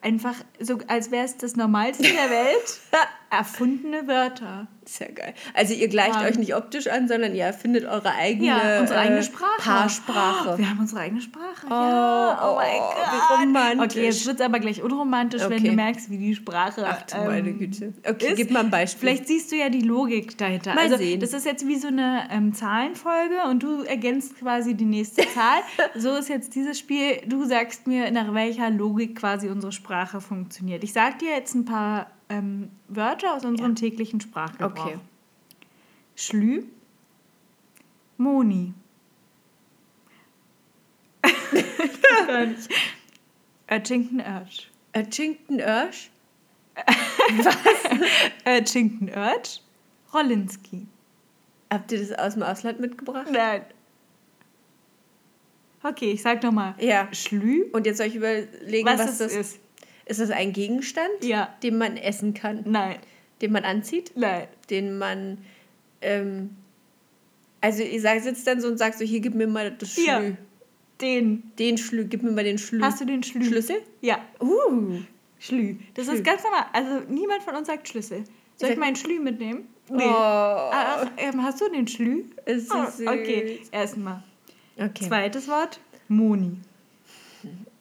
[0.00, 2.80] einfach so, als wäre es das Normalste der Welt,
[3.38, 4.66] erfundene Wörter.
[4.88, 5.34] Sehr geil.
[5.52, 6.26] Also ihr gleicht Ja.
[6.28, 9.60] euch nicht optisch an, sondern ihr erfindet eure eigene, Ja, unsere eigene äh, Sprache.
[9.60, 10.50] Paarsprache.
[10.54, 11.66] Oh, wir haben unsere eigene Sprache.
[11.68, 12.38] ja.
[12.40, 13.12] oh, Oh mein oh, Gott.
[13.12, 13.96] wie romantisch.
[13.96, 15.68] Okay, jetzt wird es aber gleich unromantisch, wenn Okay.
[15.70, 16.86] du merkst, wie die Sprache.
[16.88, 17.94] Ach du meine ähm, Güte.
[18.08, 18.36] Okay, ist.
[18.36, 19.00] gib mal ein Beispiel.
[19.08, 20.74] Vielleicht siehst du ja die Logik dahinter.
[20.74, 21.18] Mal also, sehen.
[21.18, 25.62] Das ist jetzt wie so eine ähm, Zahlenfolge und du ergänzt quasi die nächste Zahl.
[25.96, 27.22] so ist jetzt dieses Spiel.
[27.26, 30.84] Du sagst mir, nach welcher Logik quasi unsere Sprache funktioniert.
[30.84, 34.86] Ich sag dir jetzt ein paar ähm, Wörter aus unserem täglichen Sprachgebrauch.
[34.86, 34.98] Okay.
[36.14, 36.64] Schlü,
[38.16, 38.72] Moni.
[42.26, 42.68] Gar nicht.
[43.70, 44.70] Urchington Urch.
[44.96, 46.10] Urchington Urch?
[48.46, 49.62] Urchington Urch,
[50.12, 50.86] Rolinski.
[51.70, 53.28] Habt ihr das aus dem Ausland mitgebracht?
[53.30, 53.62] Nein.
[55.82, 56.74] Okay, ich sag nochmal.
[56.78, 57.08] Ja.
[57.12, 59.60] Schlü, Und jetzt soll ich überlegen, was, was, das ist.
[60.06, 60.20] Ist.
[60.20, 61.54] Das ein Gegenstand, Ja.
[61.62, 62.96] den man essen kann, Nein,
[63.42, 64.46] den man anzieht, nein.
[64.70, 65.38] den man.
[66.02, 66.50] Ähm,
[67.60, 70.04] also ihr sitzt dann so und sagt so, hier gib mir mal das Schlü.
[70.06, 70.22] Ja.
[71.00, 71.42] Den.
[71.58, 72.80] Den Schlü, gib mir mal den Schlü.
[72.80, 73.44] Hast du den Schlü?
[73.44, 73.76] Schlüssel?
[74.00, 75.00] Ja, Uh.
[75.38, 75.76] Schlü.
[75.94, 76.14] Das Schlü.
[76.16, 76.64] ist ganz normal.
[76.72, 78.24] Also niemand von uns sagt Schlüssel.
[78.56, 79.68] Soll ich sag- meinen Schlü mitnehmen?
[79.90, 82.24] Oh, Ah, ach, ähm, hast du den Schlü?
[82.46, 83.06] ist so Oh, süß.
[83.06, 84.22] okay, erstmal.
[84.78, 85.06] okay.
[85.06, 85.78] Zweites Wort,
[86.08, 86.56] Moni.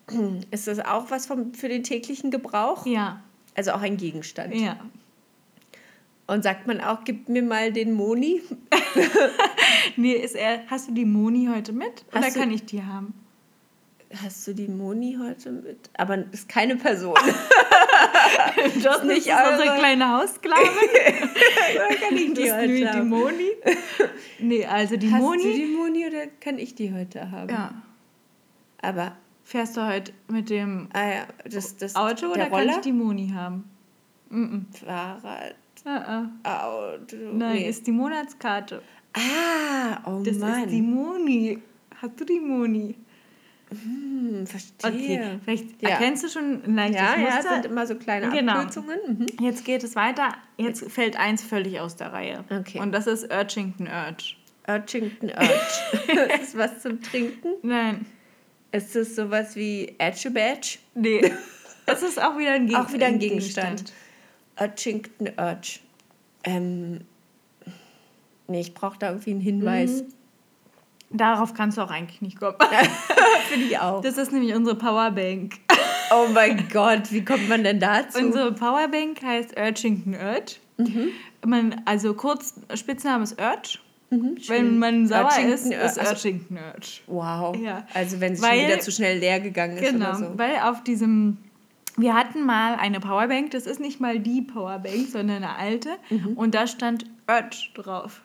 [0.51, 2.86] Ist das auch was vom, für den täglichen Gebrauch?
[2.86, 3.22] Ja,
[3.56, 4.53] Also auch ein Gegenstand.
[4.56, 4.78] ja.
[6.28, 8.41] Und sagt man auch, gib mir mal den Moni?
[9.97, 12.03] Nee, ist er, hast du die Moni heute mit?
[12.12, 13.14] Oder Hast du- kann ich die haben?
[14.24, 15.78] Hast du die Moni heute mit?
[15.97, 17.16] Aber ist keine Person.
[18.84, 20.66] Das nicht ist unsere kleine Haussklavin.
[22.01, 23.10] kann ich Das die ist heute die haben?
[23.10, 23.49] Moni.
[24.39, 25.43] Nee, also die Hast Moni.
[25.43, 27.49] du die Moni oder kann ich die heute haben?
[27.49, 27.72] ja.
[28.82, 29.16] Aber,
[29.46, 32.72] Fährst du heute mit dem ah ja, das, das Auto oder der kann Roller?
[32.74, 33.64] ich die Moni haben?
[34.30, 34.66] Mhm.
[34.84, 36.64] Fahrrad, Ah, ah.
[36.68, 37.16] Auto.
[37.34, 37.70] Nein, nee.
[37.70, 38.82] ist die Monatskarte.
[39.14, 40.64] Ah, oh Das Mann.
[40.64, 41.60] ist die Moni.
[42.02, 42.96] Hast du die Moni?
[43.70, 44.91] hm, verstehe.
[44.91, 45.89] Okay, vielleicht Ja.
[45.89, 47.54] erkennst du schon ein leichtes Ja, ja, es Muster.
[47.54, 48.54] sind immer so kleine Genau.
[48.54, 49.00] Abkürzungen.
[49.08, 49.26] Mhm.
[49.46, 50.34] Jetzt geht es weiter.
[50.58, 52.43] Jetzt fällt eins völlig aus der Reihe.
[52.50, 52.80] Okay.
[52.80, 54.38] Und das ist Urchington Urch.
[54.68, 56.10] Urchington Urch.
[56.41, 57.50] ist das was zum Trinken?
[57.64, 58.06] Nein,
[58.72, 60.80] Ist das sowas wie Edge Badge?
[60.93, 61.32] nee.
[61.86, 63.93] Das ist auch wieder ein, Geg Auch wieder ein Gegenstand.
[64.59, 65.82] Urchington Urch.
[66.43, 67.01] Ähm,
[68.47, 70.01] nee, ich brauche da irgendwie einen Hinweis.
[70.01, 70.13] Mhm.
[71.11, 72.57] Darauf kannst du auch eigentlich nicht kommen.
[73.49, 74.01] Finde ich auch.
[74.01, 75.59] Das ist nämlich unsere Powerbank.
[76.11, 78.20] Oh mein Gott, wie kommt man denn dazu?
[78.20, 80.59] Unsere Powerbank heißt Urchington Urch.
[80.78, 81.09] Mhm.
[81.45, 83.80] Man, also kurz, Spitzname ist Urch.
[84.22, 87.03] Mhm, Wenn man sauer Urchington ist, ist also- Urchington Urch.
[87.07, 87.55] wow.
[87.57, 87.86] Ja.
[87.93, 90.32] Also wenn es schon wieder zu schnell leer gegangen ist Genau, oder so.
[90.38, 91.38] weil auf diesem,
[91.97, 96.34] wir hatten mal eine Powerbank, das ist nicht mal die Powerbank, sondern eine alte, Mhm.
[96.38, 98.22] und da stand Urch drauf.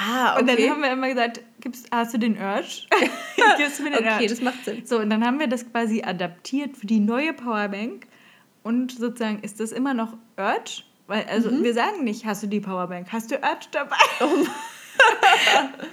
[0.00, 0.40] Ah, okay.
[0.40, 2.86] Und dann haben wir immer gesagt, gibst, hast du den Urch?
[3.58, 4.26] Gibst du mir den okay, Urch?
[4.30, 4.82] das macht Sinn.
[4.86, 8.06] So, und dann haben wir das quasi adaptiert für die neue Powerbank.
[8.62, 10.82] Und sozusagen ist das immer noch Urge.
[11.08, 11.64] Weil, also Mhm.
[11.64, 13.96] wir sagen nicht, hast du die Powerbank, hast du Urge dabei?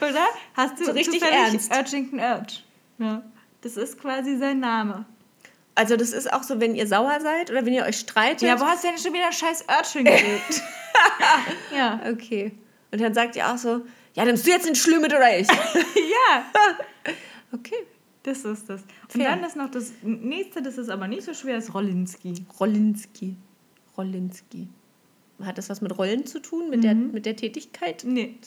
[0.01, 0.25] Oder?
[0.55, 1.71] Hast du So richtig ernst.
[1.71, 2.53] Urgington Urge?
[2.97, 3.23] Ja.
[3.61, 5.05] Das ist quasi sein Name.
[5.75, 8.43] Also das ist auch so, wenn ihr sauer seid oder wenn ihr euch streitet.
[8.43, 10.61] Ja, wo hast du denn schon wieder scheiß Urge hingelegt?
[11.75, 11.99] ja.
[12.09, 12.51] Okay.
[12.91, 15.47] Und dann sagt ihr auch so, ja, nimmst du jetzt den Schlü mit oder ich?
[15.49, 16.45] ja,
[17.51, 17.75] okay.
[18.23, 18.81] das ist das.
[19.13, 19.31] Und Fair.
[19.31, 22.45] dann ist noch das nächste, das ist aber nicht so schwer, ist Rollinski.
[22.57, 23.35] Rolinski.
[23.97, 24.69] Rolinski.
[25.43, 27.11] Hat das was mit Rollen zu tun, mit, der, Mhm.
[27.11, 28.03] mit der Tätigkeit?
[28.07, 28.37] Nee,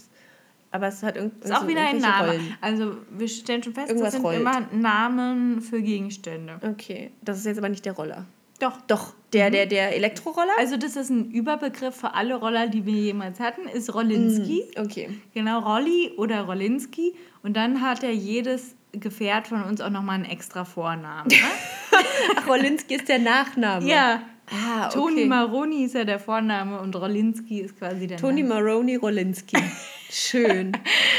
[0.71, 2.29] Aber es hat irgendwie ist auch wieder ein Name.
[2.29, 2.57] Rollen.
[2.61, 4.41] Also wir stellen schon fest, Irgendwas das sind rollt.
[4.41, 6.61] immer Namen für Gegenstände.
[6.62, 8.27] Okay, das ist jetzt aber nicht der Roller.
[8.61, 8.81] Doch.
[8.89, 10.51] Doch, der, der, der Elektroroller?
[10.59, 14.64] Also das ist ein Überbegriff für alle Roller, die wir jemals hatten, ist Rollinski.
[14.77, 15.11] Okay.
[15.33, 17.14] Genau, Rolli oder Rollinski.
[17.43, 21.29] Und dann hat ja jedes Gefährt von uns auch nochmal einen extra Vornamen.
[21.29, 21.37] Ne?
[22.37, 23.89] Ach, Rolinski ist der Nachname.
[23.89, 24.95] ja, Ah, okay.
[24.99, 28.55] Toni Maroni ist ja der Vorname und Rollinski ist quasi der Toni Name.
[28.55, 29.57] Maroni Rolinski.
[30.11, 30.73] Schön.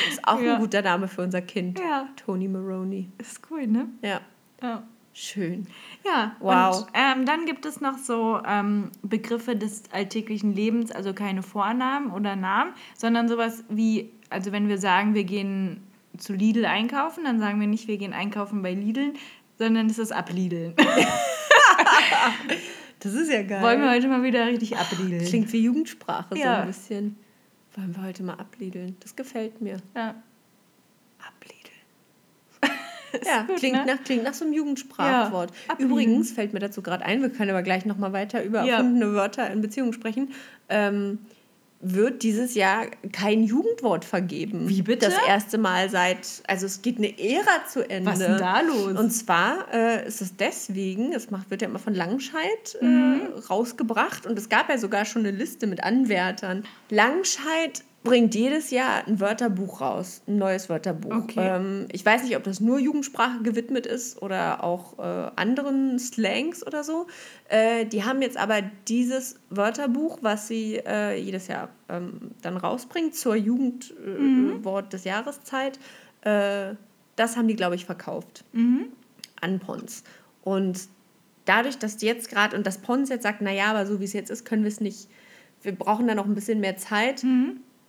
[0.10, 0.56] Ist auch Ja.
[0.56, 1.80] ein guter Name für unser Kind.
[1.80, 3.10] Ja, Toni Maroni.
[3.20, 3.88] ist cool, ne?
[4.02, 4.22] Ja,
[4.64, 4.84] Ja.
[5.14, 5.68] schön.
[6.06, 6.80] Ja, Wow.
[6.82, 12.12] Und ähm, dann gibt es noch so ähm, Begriffe des alltäglichen Lebens, also keine Vornamen
[12.12, 15.84] oder Namen, sondern sowas wie, also wenn wir sagen, wir gehen
[16.18, 19.14] zu Lidl einkaufen, dann sagen wir nicht, wir gehen einkaufen bei Lidl,
[19.60, 20.74] sondern es ist abliedeln.
[23.00, 23.62] Das ist ja geil.
[23.62, 25.24] Wollen wir heute mal wieder richtig abliedeln.
[25.26, 26.62] Klingt wie Jugendsprache so Ja.
[26.62, 27.16] ein bisschen.
[27.76, 28.98] Wollen wir heute mal abliedeln?
[29.00, 29.78] Das gefällt mir.
[29.96, 30.16] Ja.
[31.26, 31.60] Abliedeln.
[33.26, 33.86] ja, gut, klingt, ne?
[33.86, 35.52] nach, klingt nach so einem Jugendsprachwort.
[35.70, 35.76] Ja.
[35.78, 38.78] Übrigens fällt mir dazu gerade ein, wir können aber gleich nochmal weiter über Ja.
[38.78, 40.34] erfundene Wörter in Beziehungen sprechen.
[40.68, 41.20] Ähm,
[41.82, 44.68] wird dieses Jahr kein Jugendwort vergeben.
[44.68, 45.06] Wie bitte?
[45.06, 48.12] Das erste Mal seit, also es geht eine Ära zu Ende.
[48.12, 49.00] Was ist denn da los?
[49.00, 53.22] Und zwar äh, ist es deswegen, es macht, wird ja immer von Langscheid äh, Mhm.
[53.50, 56.66] rausgebracht und es gab ja sogar schon eine Liste mit Anwärtern.
[56.90, 61.16] Langscheid bringt jedes Jahr ein Wörterbuch raus, ein neues Wörterbuch.
[61.16, 61.56] Okay.
[61.56, 66.66] Ähm, ich weiß nicht, ob das nur Jugendsprache gewidmet ist oder auch äh, anderen Slangs
[66.66, 67.08] oder so.
[67.50, 73.16] Äh, die haben jetzt aber dieses Wörterbuch, was sie äh, jedes Jahr ähm, dann rausbringt
[73.16, 75.80] zur Jugendwort des Jahreszeit,
[76.22, 76.76] äh,
[77.16, 78.46] das haben die, glaube ich, verkauft
[79.42, 80.04] an Pons.
[80.42, 80.88] Und
[81.44, 84.30] dadurch, dass jetzt gerade, und das Pons jetzt sagt, naja, aber so wie es jetzt
[84.30, 85.10] ist, können wir es nicht,
[85.62, 87.26] wir brauchen da noch ein bisschen mehr Zeit,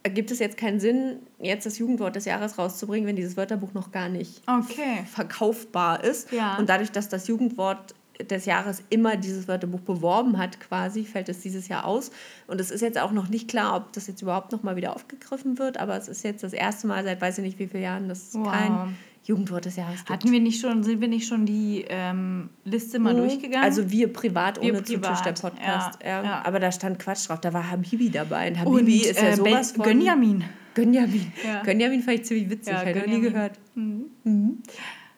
[0.05, 3.93] gibt es jetzt keinen Sinn, jetzt das Jugendwort des Jahres rauszubringen, wenn dieses Wörterbuch noch
[3.93, 5.05] gar nicht Okay.
[5.13, 6.33] verkaufbar ist.
[6.33, 6.57] Ja.
[6.57, 7.95] Und dadurch, dass das Jugendwort
[8.31, 12.11] des Jahres immer dieses Wörterbuch beworben hat, quasi, fällt es dieses Jahr aus.
[12.47, 14.95] Und es ist jetzt auch noch nicht klar, ob das jetzt überhaupt noch mal wieder
[14.95, 17.83] aufgegriffen wird, aber es ist jetzt das erste Mal seit weiß ich nicht wie vielen
[17.83, 18.51] Jahren, dass es Wow.
[18.51, 20.11] kein Jugendwort des Jahres gibt.
[20.11, 23.19] Hatten wir nicht schon, sind wir nicht schon die ähm, Liste mal Mhm.
[23.19, 23.65] durchgegangen?
[23.65, 25.99] Also wir privat Wir ohne privat, Zutisch, der Podcast.
[26.03, 26.43] ja, Ja, ja.
[26.45, 28.49] Aber da stand Quatsch drauf, da war Habibi dabei.
[28.49, 29.85] Und Und Habibi ist ja äh, sowas von...
[29.85, 30.45] Gönjamin.
[30.75, 31.33] Gönjamin.
[31.45, 31.63] Ja.
[31.63, 33.53] Gönjamin fand ich ziemlich witzig, Ja, habe ich nie gehört.
[33.75, 34.63] Mhm.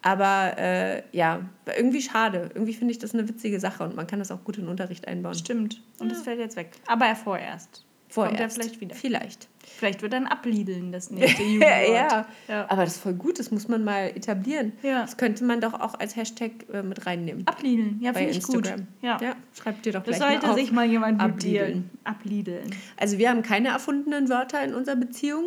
[0.05, 1.42] Aber äh, ja,
[1.76, 2.50] irgendwie schade.
[2.55, 4.70] Irgendwie finde ich das eine witzige Sache und man kann das auch gut in den
[4.70, 5.34] Unterricht einbauen.
[5.34, 5.80] Stimmt.
[6.00, 6.70] Und das fällt jetzt weg.
[6.88, 7.84] Aber er vorerst.
[8.09, 8.30] Vorerst.
[8.36, 8.96] Kommt er vielleicht wieder.
[8.96, 9.48] Vielleicht.
[9.77, 11.89] Vielleicht wird dann abliedeln das nächste Jugendwort.
[11.89, 12.27] ja.
[12.49, 12.66] Ja.
[12.70, 14.73] aber das ist voll gut, das muss man mal etablieren.
[14.83, 15.03] Ja.
[15.03, 17.47] Das könnte man doch auch als Hashtag äh, mit reinnehmen.
[17.47, 17.99] Abliedeln.
[18.01, 18.73] Ja, finde ich gut.
[19.01, 19.18] Ja.
[19.20, 20.59] ja, schreibt dir doch Das gleich sollte mal auf.
[20.59, 21.91] sich mal jemand Abliedeln.
[22.05, 22.75] Abliedeln.
[22.97, 25.47] Also wir haben keine erfundenen Wörter in unserer Beziehung.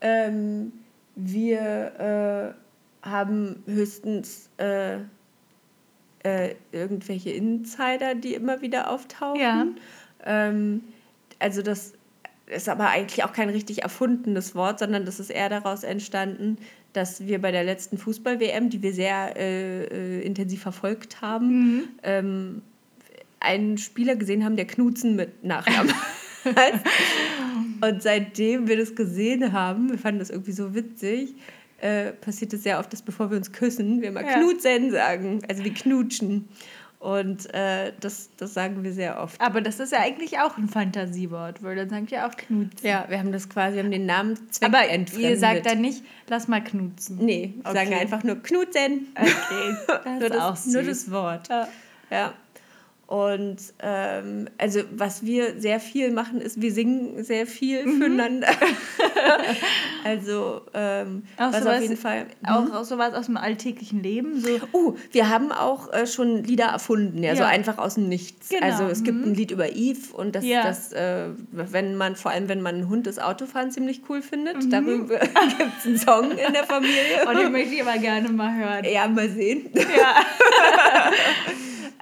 [0.00, 0.72] Ähm,
[1.14, 2.54] wir
[3.04, 4.98] äh, haben höchstens äh,
[6.24, 9.40] äh, irgendwelche Insider, die immer wieder auftauchen.
[9.40, 9.66] Ja.
[10.24, 10.82] Ähm,
[11.38, 11.94] also das
[12.52, 16.58] ist aber eigentlich auch kein richtig erfundenes Wort, sondern das ist eher daraus entstanden,
[16.92, 22.62] dass wir bei der letzten Fußball-WM, die wir sehr äh, äh, intensiv verfolgt haben, ähm,
[23.40, 25.94] einen Spieler gesehen haben, der Knutzen mit Nachnamen
[26.44, 26.84] heißt.
[27.80, 31.34] Und seitdem wir das gesehen haben, wir fanden das irgendwie so witzig,
[31.80, 34.38] äh, passiert es sehr oft, dass bevor wir uns küssen, wir mal Ja.
[34.38, 36.48] Knutsen sagen, also wie knutschen.
[37.02, 39.40] Und äh, das, das sagen wir sehr oft.
[39.40, 42.86] Aber das ist ja eigentlich auch ein Fantasiewort, weil dann sagt ihr auch Knutzen.
[42.86, 45.30] Ja, wir haben das quasi, wir haben den Namen Aber zweckentfremdet.
[45.30, 47.18] ihr sagt dann nicht, lass mal knutzen.
[47.20, 47.98] Nee, wir sagen Okay.
[48.00, 49.08] einfach nur Knutzen.
[49.16, 50.86] Okay, das nur, ist das, auch nur süß.
[50.86, 51.48] das Wort.
[51.48, 51.68] Ja.
[52.12, 52.34] Ja.
[53.12, 57.98] Und ähm, also was wir sehr viel machen, ist, wir singen sehr viel Mhm.
[57.98, 58.48] füreinander.
[60.04, 62.26] also ähm, Auch was sowas- auf jeden Fall.
[62.46, 64.40] Auch, auch sowas aus dem alltäglichen Leben.
[64.40, 64.48] So.
[64.72, 67.48] Uh, wir haben auch äh, schon Lieder erfunden, ja, so Ja.
[67.48, 68.48] einfach aus dem Nichts.
[68.48, 70.62] Genau, Also es gibt ein Lied über Eve und das, Ja.
[70.62, 74.56] das äh, wenn man, vor allem wenn man einen Hund das Autofahren ziemlich cool findet,
[74.64, 74.70] Mhm.
[74.70, 75.18] darüber
[75.58, 77.28] gibt es einen Song in der Familie.
[77.28, 78.86] Und den möchte ich aber gerne mal hören.
[78.90, 79.66] Ja, mal sehen.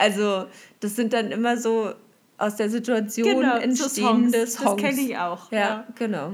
[0.00, 0.46] also,
[0.80, 1.92] das sind dann immer so
[2.38, 4.54] aus der Situation Genau, so entstehende Songs.
[4.54, 4.82] Songs.
[4.82, 5.52] Das kenne ich auch.
[5.52, 5.86] Ja, Ja.
[5.94, 6.32] genau.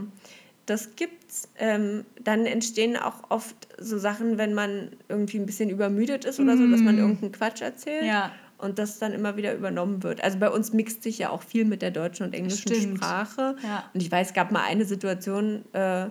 [0.67, 1.49] Das gibt's.
[1.59, 6.57] Ähm, dann entstehen auch oft so Sachen, wenn man irgendwie ein bisschen übermüdet ist oder
[6.57, 8.05] so, dass man irgendeinen Quatsch erzählt.
[8.05, 8.33] Ja.
[8.59, 10.25] Und das dann immer wieder übernommen wird.
[10.25, 12.99] Also bei uns mixt sich ja auch viel mit der deutschen und englischen Stimmt.
[12.99, 13.55] Sprache.
[13.63, 13.85] Ja.
[13.93, 16.07] Und ich weiß, es gab mal eine Situation, äh,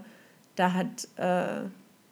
[0.56, 1.64] da hat, äh,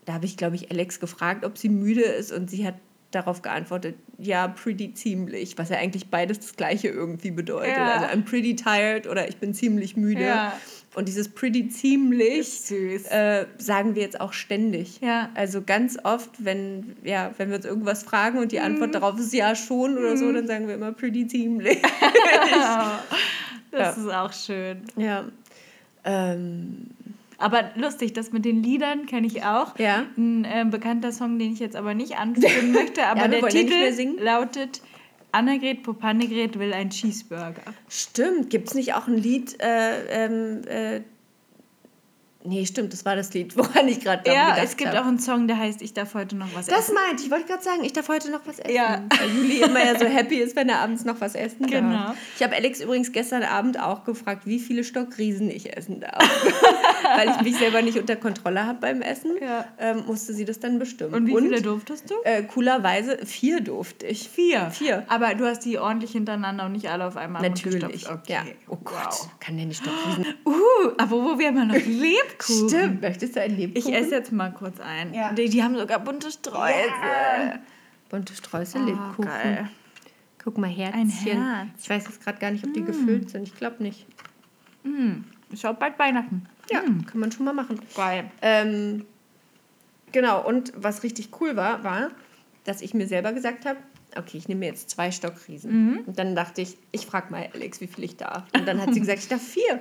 [0.05, 2.75] da habe ich, glaube ich, Alex gefragt, ob sie müde ist und sie hat
[3.15, 7.75] darauf geantwortet, ja, pretty ziemlich, was ja eigentlich beides das Gleiche irgendwie bedeutet.
[7.77, 7.93] Ja.
[7.93, 10.23] Also I'm pretty tired oder ich bin ziemlich müde.
[10.25, 10.53] Ja.
[10.95, 12.69] Und dieses pretty ziemlich
[13.09, 14.99] äh, sagen wir jetzt auch ständig.
[15.01, 15.29] Ja.
[15.33, 18.65] Also ganz oft, wenn, ja, wenn wir uns irgendwas fragen und die Mhm.
[18.65, 21.79] Antwort darauf ist ja schon oder so, dann sagen wir immer pretty ziemlich.
[23.71, 24.83] Das ist auch schön.
[24.97, 25.25] ja.
[26.05, 26.91] Ähm,
[27.43, 29.77] Aber lustig, das mit den Liedern kenne ich auch.
[29.77, 30.05] Ja.
[30.17, 34.23] Ein äh, bekannter Song, den ich jetzt aber nicht anführen möchte, aber Ja, der Titel
[34.23, 34.81] lautet
[35.33, 37.63] Annegret Popannegret will ein Cheeseburger.
[37.89, 41.01] stimmt, gibt es nicht auch ein Lied, äh, ähm, äh,
[42.45, 45.03] Nee, stimmt, das war das Lied, woran ich gerade Ja, gedacht es gibt hab.
[45.03, 46.95] auch einen Song, der heißt Ich darf heute noch was Das essen.
[46.95, 48.73] meinte ich, wollte gerade sagen, ich darf heute noch was essen.
[48.75, 49.01] Ja.
[49.17, 51.93] Weil Juli immer ja so happy ist, wenn er abends noch was essen Genau.
[51.93, 52.17] darf.
[52.35, 56.21] Ich habe Alex übrigens gestern Abend auch gefragt, wie viele Stockriesen ich essen darf.
[57.15, 59.65] Weil ich mich selber nicht unter Kontrolle habe beim Essen, Ja.
[59.79, 61.13] ähm, musste sie das dann bestimmen.
[61.13, 62.15] Und wie viele durftest du?
[62.25, 64.27] Äh, coolerweise vier durfte ich.
[64.29, 64.69] Vier.
[64.71, 65.03] Vier.
[65.07, 67.75] Aber du hast die ordentlich hintereinander und nicht alle auf einmal Natürlich.
[67.83, 68.29] runtergestopft.
[68.29, 68.43] Ja.
[68.67, 69.29] Oh Gott, Wow.
[69.39, 70.33] kann der nicht Stockriesen?
[70.45, 70.53] Uh,
[70.97, 71.75] aber wo wir immer noch
[72.33, 72.69] Lebkuchen.
[72.69, 73.93] Stimmt, möchtest du ein Ich Lebkuchen?
[73.93, 75.13] esse jetzt mal kurz ein.
[75.13, 75.33] Ja.
[75.33, 77.59] Die, die haben sogar bunte Streusel.
[78.09, 79.25] Bunte Streusel, Oh, Lebkuchen.
[79.25, 79.69] geil.
[80.43, 81.07] Guck mal, Herzchen.
[81.09, 81.69] Herz.
[81.81, 83.47] Ich weiß jetzt gerade gar nicht, ob die gefüllt sind.
[83.47, 84.05] Ich glaube nicht.
[85.51, 86.45] Ist auch bald Weihnachten.
[86.69, 87.79] Ja, kann man schon mal machen.
[87.95, 88.29] Geil.
[88.41, 89.05] Ähm,
[90.11, 92.11] genau, und was richtig cool war, war,
[92.65, 93.77] dass ich mir selber gesagt habe,
[94.17, 96.03] okay, ich nehme mir jetzt zwei Stockriesen.
[96.05, 98.43] Und dann dachte ich, ich frage mal Alex, wie viel ich darf.
[98.53, 99.79] Und dann hat sie gesagt, ich darf vier.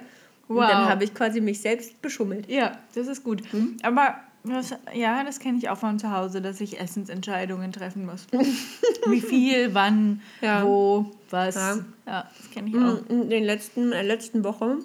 [0.52, 0.68] Und Wow.
[0.70, 2.48] dann habe ich quasi mich selbst beschummelt.
[2.50, 3.42] Ja, das ist gut.
[3.82, 8.26] Aber das, ja, das kenne ich auch von zu Hause, dass ich Essensentscheidungen treffen muss.
[9.08, 10.64] Wie viel, wann, Ja.
[10.64, 11.54] wo, was.
[11.54, 11.78] Ja.
[12.06, 13.08] Ja, das kenne ich auch.
[13.08, 14.78] In den letzten, der letzten Woche,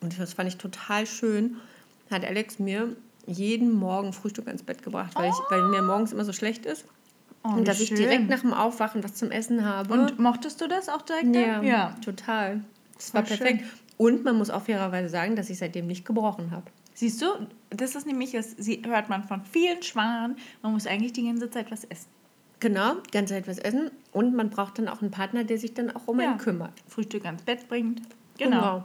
[0.00, 1.56] und das fand ich total schön,
[2.10, 2.96] hat Alex mir
[3.26, 6.84] jeden Morgen Frühstück ans Bett gebracht, weil, ich, weil mir morgens immer so schlecht ist.
[7.44, 7.96] Oh, und dass ich schön.
[7.96, 9.94] direkt nach dem Aufwachen was zum Essen habe.
[9.94, 11.34] Und mochtest du das auch direkt?
[11.34, 11.64] Ja, dann?
[11.64, 11.96] ja.
[12.04, 12.62] total.
[12.96, 13.64] Das war Voll perfekt.
[14.02, 16.64] Und man muss auch fairerweise sagen, dass ich seitdem nicht gebrochen habe.
[16.94, 17.26] Siehst du,
[17.70, 21.48] das ist nämlich, das sie- hört man von vielen Schwangeren, man muss eigentlich die ganze
[21.50, 22.08] Zeit was essen.
[22.60, 23.90] Genau, die ganze Zeit was essen.
[24.12, 26.30] Und man braucht dann auch einen Partner, der sich dann auch um Ja.
[26.30, 26.72] einen kümmert.
[26.88, 28.02] Frühstück ans Bett bringt.
[28.38, 28.84] Genau.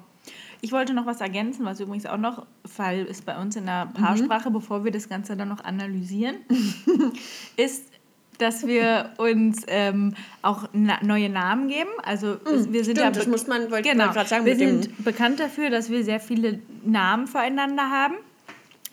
[0.61, 3.87] Ich wollte noch was ergänzen, was übrigens auch noch Fall ist bei uns in der
[3.93, 6.37] Paarsprache, bevor wir das Ganze dann noch analysieren,
[7.57, 7.91] ist,
[8.37, 11.89] dass wir uns ähm, auch na neue Namen geben.
[12.03, 14.55] Also es- wir sind stimmt, ja das muss man- wollte ich genau, gerade sagen, wir
[14.55, 18.15] sind bekannt dafür, dass wir sehr viele Namen füreinander haben.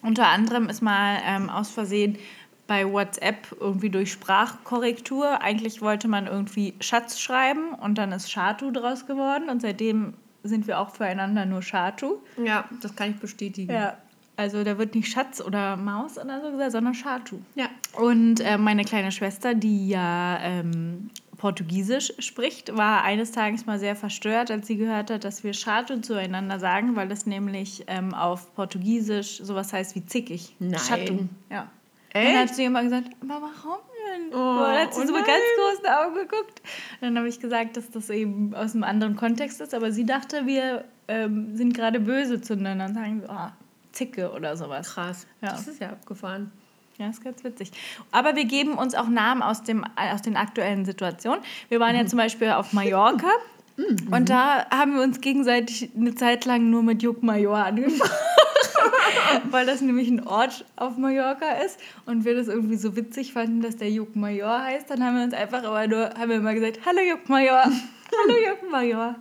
[0.03, 2.19] Unter anderem ist mal ähm, aus Versehen
[2.67, 5.43] bei WhatsApp irgendwie durch Sprachkorrektur.
[5.43, 10.67] Eigentlich wollte man irgendwie Schatz schreiben und dann ist Shatu draus geworden und seitdem sind
[10.67, 12.19] wir auch füreinander nur Shatu.
[12.43, 13.73] Ja, das kann ich bestätigen.
[13.73, 13.97] Ja.
[14.37, 17.39] Also da wird nicht Schatz oder Maus oder so gesagt, sondern Shatu.
[17.55, 17.69] Ja.
[17.93, 23.95] Und äh, meine kleine Schwester, die ja ähm, Portugiesisch spricht, war eines Tages mal sehr
[23.95, 28.55] verstört, als sie gehört hat, dass wir Shatu zueinander sagen, weil das nämlich ähm, auf
[28.55, 30.57] Portugiesisch sowas heißt wie zickig.
[30.59, 30.81] Nein.
[30.81, 31.29] Shatu.
[31.51, 31.71] Ja.
[32.11, 32.29] Echt?
[32.29, 34.29] Dann hat sie immer gesagt, aber warum denn?
[34.33, 35.31] Oh, dann hat sie oh so mit nein.
[35.31, 36.63] ganz großen Augen geguckt.
[37.01, 40.47] Dann habe ich gesagt, dass das eben aus einem anderen Kontext ist, aber sie dachte,
[40.47, 43.53] wir ähm, sind gerade böse zueinander und sagen so, ah,
[43.95, 44.95] Zicke oder sowas.
[44.95, 45.27] Krass.
[45.41, 45.51] Ja.
[45.51, 46.53] Das ist ja abgefahren.
[46.99, 47.73] Ja, ist ganz witzig.
[48.13, 51.41] Aber wir geben uns auch Namen aus, dem, aus den aktuellen Situationen.
[51.69, 53.31] Wir waren ja zum Beispiel auf Mallorca
[54.11, 58.13] und da haben wir uns gegenseitig eine Zeit lang nur mit Juck Major angesprochen.
[59.51, 63.61] Weil das nämlich ein Ort auf Mallorca ist und wir das irgendwie so witzig fanden,
[63.61, 64.89] dass der Juck Major heißt.
[64.91, 68.39] Dann haben wir uns einfach aber nur, haben wir immer gesagt, hallo Juck Major, hallo
[68.49, 69.17] Juck Major.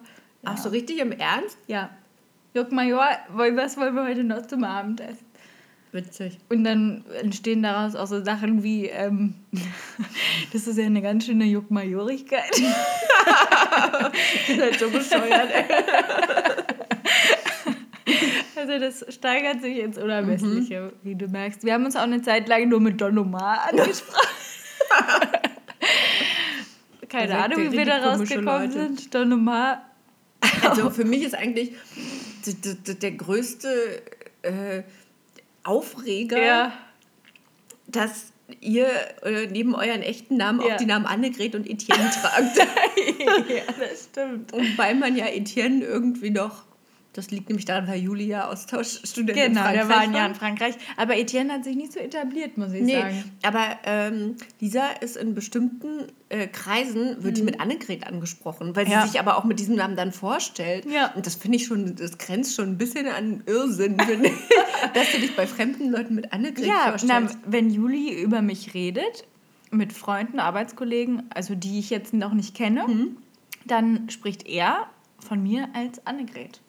[0.45, 1.57] Ach so, richtig im Ernst?
[1.67, 1.89] Ja,
[2.53, 5.25] Juck Major, was wollen wir heute noch zum Abendessen?
[5.91, 6.39] Witzig.
[6.49, 9.35] Und dann entstehen daraus auch so Sachen wie, ähm,
[10.53, 12.59] das ist ja eine ganz schöne Juckmajorigkeit.
[14.47, 15.49] Ihr seid so bescheuert.
[18.55, 21.65] Also das steigert sich ins Unermessliche, wie du merkst.
[21.65, 24.27] Wir haben uns auch eine Zeit lang nur mit Don Omar angesprochen.
[27.09, 28.71] Keine seid Ahnung, wie wir da rausgekommen Leute.
[28.71, 29.13] sind.
[29.13, 29.81] Don Omar.
[30.61, 31.73] Also für mich ist eigentlich
[32.47, 34.01] der größte
[34.43, 34.83] äh,
[35.63, 36.73] Aufreger, Ja.
[37.87, 38.87] dass ihr
[39.23, 40.73] äh, neben euren echten Namen Ja.
[40.73, 42.57] auch die Namen Annegret und Etienne tragt.
[43.49, 44.51] ja, das stimmt.
[44.51, 46.63] Wobei man ja Etienne irgendwie noch,
[47.13, 50.13] das liegt nämlich daran, weil Julia Austauschstudentin in Genau, Frankreich der war ein.
[50.13, 50.75] Jahr in Frankreich.
[50.97, 53.23] Aber Etienne hat sich nicht so etabliert, muss ich Nee, sagen.
[53.43, 58.91] aber ähm, Lisa ist in bestimmten äh, Kreisen, wird die mit Annegret angesprochen, weil sie
[58.93, 58.99] Mhm.
[58.99, 59.07] Ja.
[59.07, 60.85] sich aber auch mit diesem Namen dann vorstellt.
[60.85, 61.11] Ja.
[61.13, 64.33] Und das finde ich schon, das grenzt schon ein bisschen an Irrsinn, finde ich,
[64.93, 67.37] dass du dich bei fremden Leuten mit Annegret Ja, na, vorstellst.
[67.45, 69.25] wenn Juli über mich redet,
[69.69, 73.17] mit Freunden, Arbeitskollegen, also die ich jetzt noch nicht kenne, Mhm.
[73.65, 74.87] dann spricht er
[75.19, 76.59] von mir als Annegret.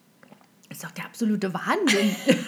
[0.75, 2.17] Das ist doch der absolute Wahnsinn.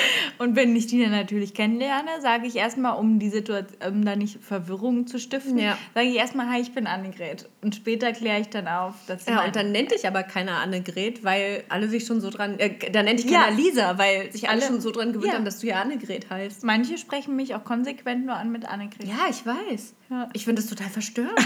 [0.38, 4.16] Und wenn ich die dann natürlich kennenlerne, sage ich erstmal, um die Situation, um da
[4.16, 5.78] nicht Verwirrung zu stiften, Ja.
[5.94, 7.48] sage ich erstmal, hi, ich bin Annegret.
[7.62, 10.58] Und später kläre ich dann auf, dass sie ja, und dann nennt dich aber keiner
[10.58, 13.44] Annegret, weil alle sich schon so dran, äh, dann nennt dich Ja.
[13.44, 15.34] keiner Lisa, weil sich alle, Alle- schon so dran gewöhnt Ja.
[15.36, 16.62] haben, dass du ja Annegret heißt.
[16.64, 19.08] manche sprechen mich auch konsequent nur an mit Annegret.
[19.08, 19.94] Ja, ich weiß.
[20.10, 20.28] Ja.
[20.34, 21.32] Ich finde das total verstörend.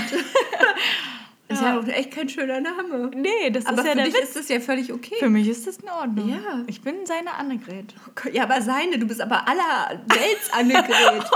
[1.54, 3.10] Das ist ja auch echt kein schöner Name.
[3.14, 4.22] Nee, das Aber ist ja für der dich Witz.
[4.24, 5.14] ist das ja völlig okay.
[5.18, 6.28] Für mich ist das in Ordnung.
[6.28, 6.64] Ja.
[6.66, 7.94] Ich bin seine Annegret.
[8.32, 11.24] Ja, aber seine, du bist aber aller Welts Annegret.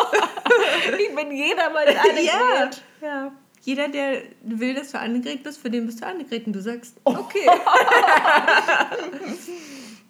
[0.99, 1.93] Ich bin jedermanns
[2.25, 2.71] Ja.
[3.01, 3.33] ja.
[3.63, 6.47] Jeder, der will, dass du Annegret bist, für den bist du Annegret.
[6.47, 7.47] Und du sagst, okay.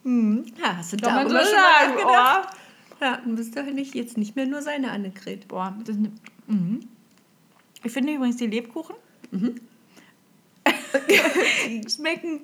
[0.04, 0.44] hm.
[0.60, 1.94] Ja, hast du Kann man darüber so schon mal sagen.
[2.06, 2.56] nachgedacht?
[3.00, 5.48] Ja, dann bist du nicht, jetzt nicht mehr nur seine Annegret.
[5.48, 6.12] Boah, das ist ne,
[6.46, 6.80] mhm.
[7.84, 8.96] Ich finde übrigens die Lebkuchen
[11.08, 12.40] die schmecken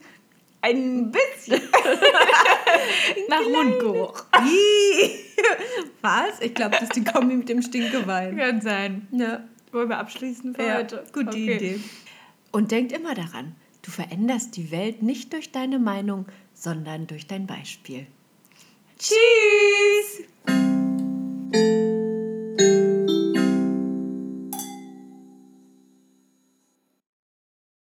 [0.60, 1.60] ein bisschen
[3.28, 4.24] nach Mundgeruch.
[4.46, 5.10] Ih.
[6.00, 6.40] Was?
[6.40, 8.36] Ich glaube, das ist die Kombi mit dem Stinkewein.
[8.36, 9.06] Kann sein.
[9.12, 9.44] Ja.
[9.72, 11.04] Wollen wir abschließen für Ja, heute?
[11.12, 11.56] gute Okay.
[11.56, 11.80] Idee.
[12.52, 17.46] Und denkt immer daran, du veränderst die Welt nicht durch deine Meinung, sondern durch dein
[17.46, 18.06] Beispiel.
[18.98, 20.24] Tschüss!